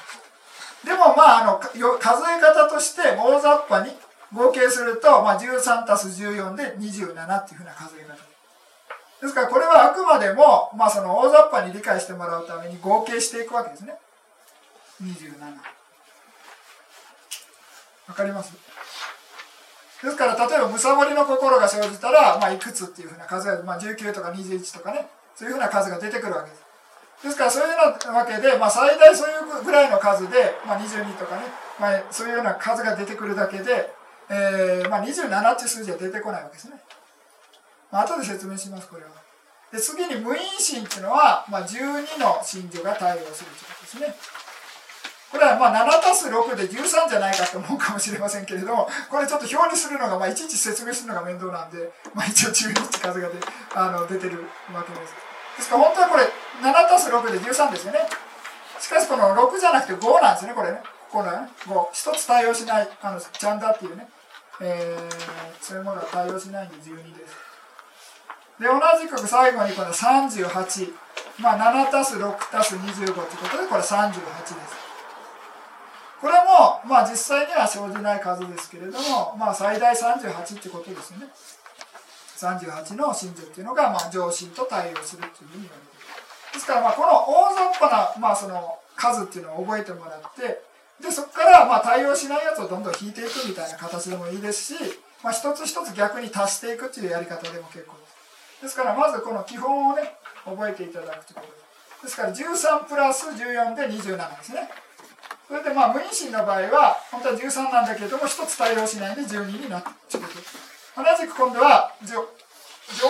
[0.81, 3.91] すでもまああの数え方として大雑把に
[4.33, 8.15] 合計すると、まあ、13たす14で27っていうふうな数え方。
[9.21, 13.93] ですからこれはあくまでも、まあ、その大雑把に理解してもらうために合計していくわけですね。
[15.03, 15.39] 27
[18.07, 18.51] わかります？
[20.03, 26.71] ですから例えばむさぼりの心が生じたら、まあ、いくつっていうふうな数が、まあ、19とか21とかねそういうふうな数が出てくるわけです。
[27.23, 31.43] ですからそういうようなわけで、まあ、最大そういうぐらいの数で、まあ、22とかね、
[31.79, 33.93] まあ、そういうような数が出てくるだけで、
[34.29, 36.81] えーまあ、27っていう数字は出てこないわけですね、
[37.91, 39.09] まあ後で説明しますこれは。
[39.71, 44.15] で次に無因心っていうのは、まあ、12の信女が対応するということですね。
[45.31, 53.35] これはまあ7たす6で13じゃないかと思うかもしれませんけれどもこれちょっと表にするのが、まあ、いちいち説明するのが面倒なんで、 まあ、一応12って数がで
[53.73, 55.15] あの出てるわけです。
[55.57, 56.23] ですから本当はこれ
[56.61, 58.09] 7たす6で13ですよね。
[58.79, 60.81] しかしこの6じゃなくて5なんですねこれね。
[61.09, 64.07] ここのね5一つ対応しないあのジャンダっていうね、
[64.59, 67.35] えー、そういうものは対応しないんで12です。
[68.59, 70.93] で同じく最後にこの38
[71.39, 74.11] まあ7たす6たす25ということでこれ38で
[74.45, 74.80] す。
[76.21, 81.25] これもまあ実際には生じない数ですけれども、まあ、最大38ってことですね。
[82.37, 86.53] 38の真珠っていうのがまあ上心と対応するっていうふうに言われている。
[86.53, 90.61] ですからまあこの大雑把なまあその数っていうのを覚えてもらって
[91.01, 98.61] でそこからまあ対応しないやつをどんどん引いていくみたいな形でもいいですし、まあ、一つ一つ逆に足していくっていうやり方でも結構です。
[98.61, 100.13] ですからまずこの基本をね
[100.45, 101.57] 覚えていただくということで。
[101.57, 101.61] す
[102.03, 104.69] ですから13プラス14で27ですね。
[105.51, 110.23] それでまあ無因心の場合は本当は13なんだけれども1つ対応しないで12になって同
[111.19, 112.23] じく今度は上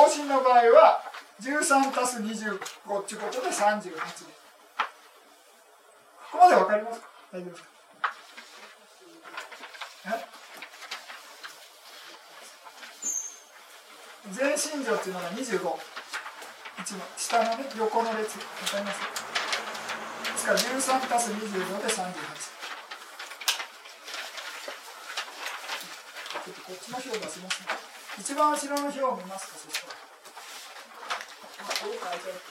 [0.09, 1.03] 心の場合は
[1.39, 3.93] 13たす25っていうことで38で
[6.31, 7.07] ここまで分かりますか？
[7.31, 7.69] 大丈夫ですか？
[14.31, 15.45] 全心情っていうのが25
[16.81, 18.39] 一番下のね横の列。
[18.39, 19.30] 分かります？
[20.41, 27.67] ですから13たす25で38ちょっとこっちの表出しますね。
[28.17, 29.93] 一番後ろの表を見ますかそしたら。
[31.61, 32.41] まあどう書いてある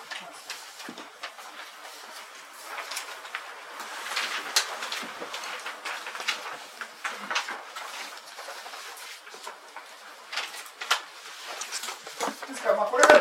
[12.47, 13.21] ですからまあこれが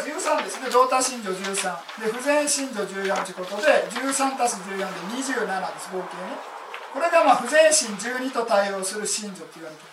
[0.69, 4.85] 13ですね同多心女13で不全心女14ということで13たす14で
[5.17, 6.59] 27です合計ね。
[6.93, 9.89] これがまあ不全心12と対応する心女って言われてる。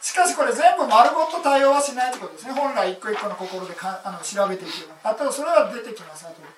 [0.00, 2.52] しかしこれ全部丸ごと対応はしないということですね。
[2.52, 6.48] 本来一個一個の心でかあの調べていけばあとそれは出てきます後で。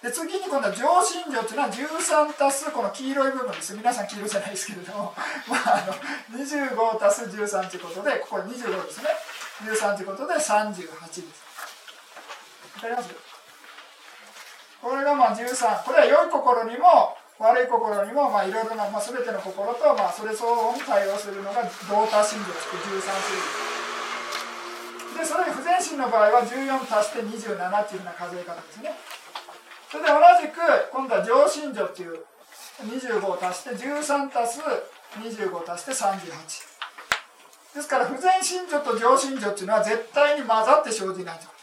[0.00, 3.74] で次に今度は上心女っていうのは13たすこの黄色い部分です。
[3.74, 5.12] 皆さん黄色じゃないですけれども、
[5.46, 5.92] まあ、あの
[6.40, 9.10] 25たす13ということでここ25ですね。
[9.64, 11.49] 13ということで38です。
[14.80, 23.36] これがまあ13これは良い心にも悪い心にもまあいろいろな、まあ、全ての心とまあそれ相応に対応するのが同多心情って13種
[25.12, 28.96] 類でそれに不全心の場合は14足して27っていうふうな数え方ですね。
[29.90, 30.60] それで同じく
[30.92, 32.24] 今度は上心情っていう
[32.86, 34.60] 25を足して13足す
[35.18, 41.59] 25足して38ですから不全心情と上心情っていうのは絶対に混ざって生じないと。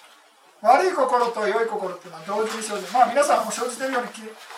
[0.62, 2.92] 悪い心と良い心っていうのは同時に生じる。
[2.94, 4.10] まあ皆さんも生じてるように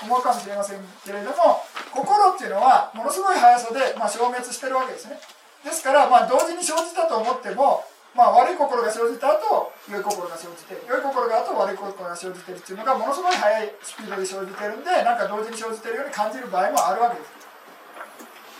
[0.03, 1.59] 思うかもしれませんけれども
[1.91, 5.19] 心っていうのはものすごい速さで、まあ、消滅してるわけですね。
[5.63, 7.83] ですから、まあ、同時に生じたと思っても、
[8.15, 17.31] まあ、悪い心が生じた後良い心が生じて良い心が後悪い心が生じてるっていうのがものすごい速いスピードで生じてるんでなんか同時に生じてるように感じる場合もあるわけです。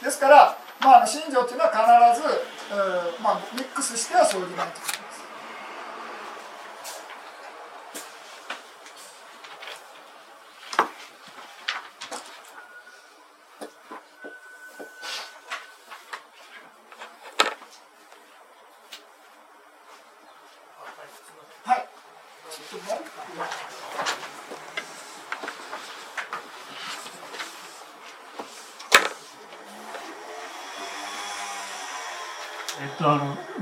[0.04, 4.99] ですから、まあ、信条っていうのは必ず、まあ、ミックスしては生じないと。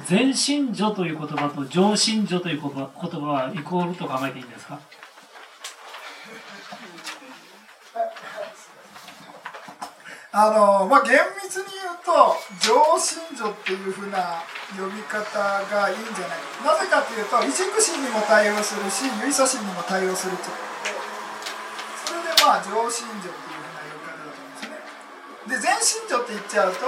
[0.08, 2.88] 全信女という言葉と上信女という言葉
[3.28, 4.80] はイコールと考えていいんですか？
[10.32, 14.43] あのまあ、厳密に言うと上信女っていうふうな
[14.78, 16.39] 呼び方がいいんじゃない？
[16.64, 20.43] かなぜかというと一軸心にも対応するし唯差心にも対応すると。
[22.05, 24.78] それでまあ上信女っていうふうな呼び方だと思うんですね。
[25.47, 26.86] で全信女って言っちゃうと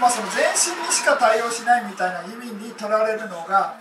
[0.00, 3.74] まあ、その全身にしか対応しないみたいな意味に取られるのが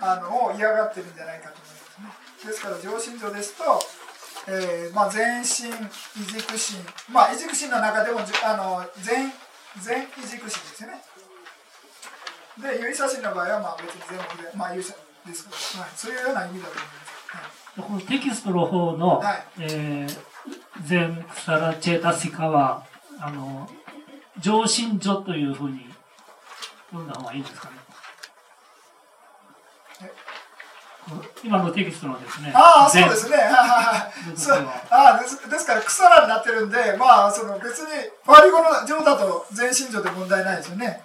[0.00, 2.50] あの嫌がってるんじゃないかと思いますね。
[2.50, 3.64] ですから上心情ですと、
[4.48, 5.70] えーまあ、全身
[6.20, 6.80] 異軸心
[7.12, 9.32] まあ異軸心の中でもあの全
[9.80, 11.02] 全異軸心ですよね。
[12.60, 14.94] で有意差心の場合はまあ別に全部でまあ有意差
[15.26, 19.44] ですけど、はい、そういうような意味だと思います、はい、このテキストの方の、はい。
[19.60, 20.18] えー、
[20.84, 22.84] 全サラチェタシカは
[23.20, 23.68] あの
[24.40, 25.86] 上心女というふうに
[26.90, 27.76] 読んだ方がいいんですかね。
[31.42, 32.52] 今のテキストのですね。
[32.54, 33.36] ああ、そうですね。
[33.50, 34.12] あ
[34.90, 37.88] あですですから、草らになってるんで、まあ、その別に、
[38.24, 41.02] パリ語の上だと全身上で問題ないですよね。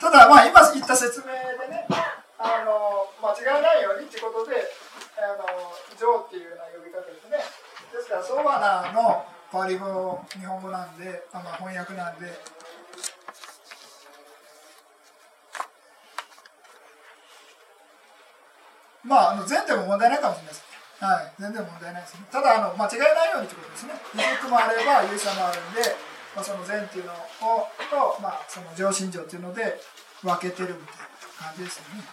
[0.00, 1.86] ただ、まあ、今言った説明でね、
[2.38, 4.70] あの、間違いないようにってことで、
[5.16, 5.46] あの、
[5.96, 7.38] 上っていうような呼び方ですね。
[7.92, 12.26] ですから、ソーバナのパリ語、日本語なんで、あまあ、翻訳なんで、
[19.06, 20.64] まあ、あの全点も問題ないかもしれないです。
[20.98, 22.26] はい、全然問題ないですね。
[22.30, 23.94] ただ、あの間違えないようにということですね。
[24.14, 25.96] 遺族もあれば、勇者もあるんで、
[26.34, 29.80] まあ、その善っていうのをと、まあ、その上心情っていうので
[30.22, 32.04] 分けてるみたいな感じですよね。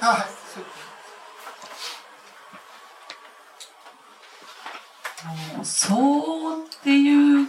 [0.00, 0.38] はい。
[5.64, 7.48] そうっていう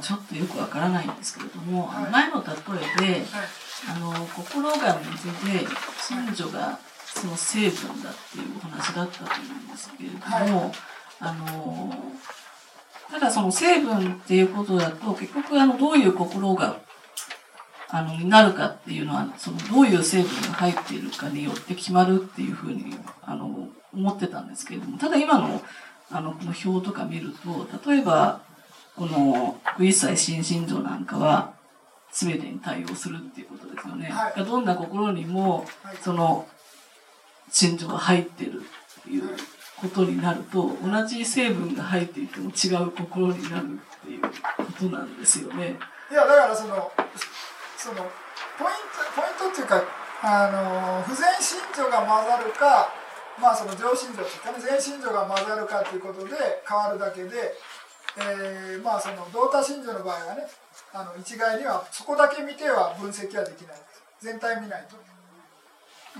[0.00, 2.52] ちょっとよくわからないんですけれども、はい、前の例
[3.02, 3.24] えで、はい、
[3.96, 5.66] あの心が水で
[6.00, 10.72] 真女がその成分だっていうお話だったと思うんですけれども、はい、
[11.20, 11.94] あの
[13.10, 16.80] ただその成分っていうことだと結局あのどういう心が
[17.90, 25.62] あのになるかっていうのはそのどういう成分が入っているかによって決まるっていうふうにあの思ってたんですけれどもただ今の
[26.10, 28.40] あの、この表とか見ると、例えば、
[28.98, 31.54] この、一切新信条なんかは、
[32.10, 34.10] 全てに対応するっていうことですよね。
[34.10, 35.64] はい、どんな心にも、
[36.02, 36.48] その、
[37.50, 38.62] 信条が入ってる
[39.00, 39.36] っていう
[39.80, 44.30] ことになると、同じ成分が入っていても違う心になるっていうこ
[44.80, 45.78] となんですよね。
[46.10, 46.90] いや、だからその、
[47.76, 48.74] その、ポイン
[49.14, 49.82] ト、ポイントっていうか、
[50.22, 52.88] あの、不全信条が混ざるか、
[53.40, 56.34] まあその上心情とかね全心情が混ざるかということで
[56.68, 57.54] 変わるだけで、
[58.16, 60.46] えー、まあその同多心情の場合はね
[60.92, 63.76] あの一概にはそこだけ見ては分析はできない。
[64.20, 64.96] 全体見ないと。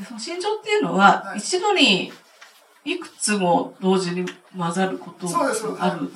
[0.04, 2.12] その心情っていうのは、はい、一度に
[2.84, 4.24] いくつも同時に
[4.56, 5.38] 混ざることも
[5.78, 6.10] ある。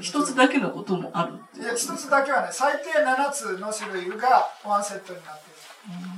[0.00, 1.62] 一つだけのこともある。
[1.62, 5.48] いや一つだけはね最低7つの種類がワンセットになって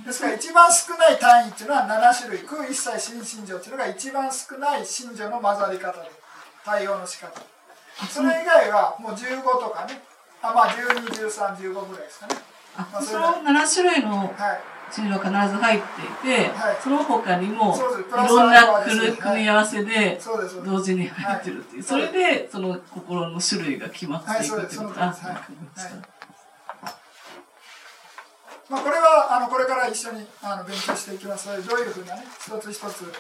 [0.07, 2.41] ですから一番少ない単位っていうのは7種類。
[2.41, 6.11] 空一切新信条っていうのが一番少ない信条の混ざり方で
[6.65, 7.41] 対応の仕方
[8.09, 10.03] それ以外はもう15とかね。
[10.43, 12.35] あまあ121315ぐらいですかね、
[12.77, 14.33] まあ、その7種類の
[14.91, 18.83] 信条が必ず入っていて、はい、その他にもいろんな
[19.21, 20.19] 組み合わせで
[20.65, 25.25] 同時に入ってるっていう、それでその心の種類が決まっていくっていうことです。
[25.25, 25.35] ね。
[28.71, 33.13] まあ、これはあのこれから一緒にあの勉強していきますのでどういうふうなね一つ一つ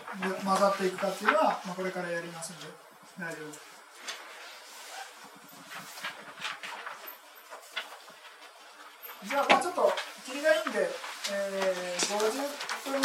[0.45, 2.66] 混ざっていくかっていうのは、まあ、これからやりますので
[3.18, 3.70] 大丈夫です。
[9.23, 9.93] じゃあもうちょっと
[10.25, 10.89] 切りがいいんで、
[11.31, 12.21] えー、50
[12.91, 13.01] 分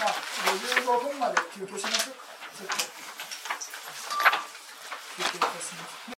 [0.00, 0.10] まあ
[0.50, 2.12] 55分まで休憩しましょ。
[2.12, 2.74] ちょっと
[5.16, 6.00] 休憩いたします。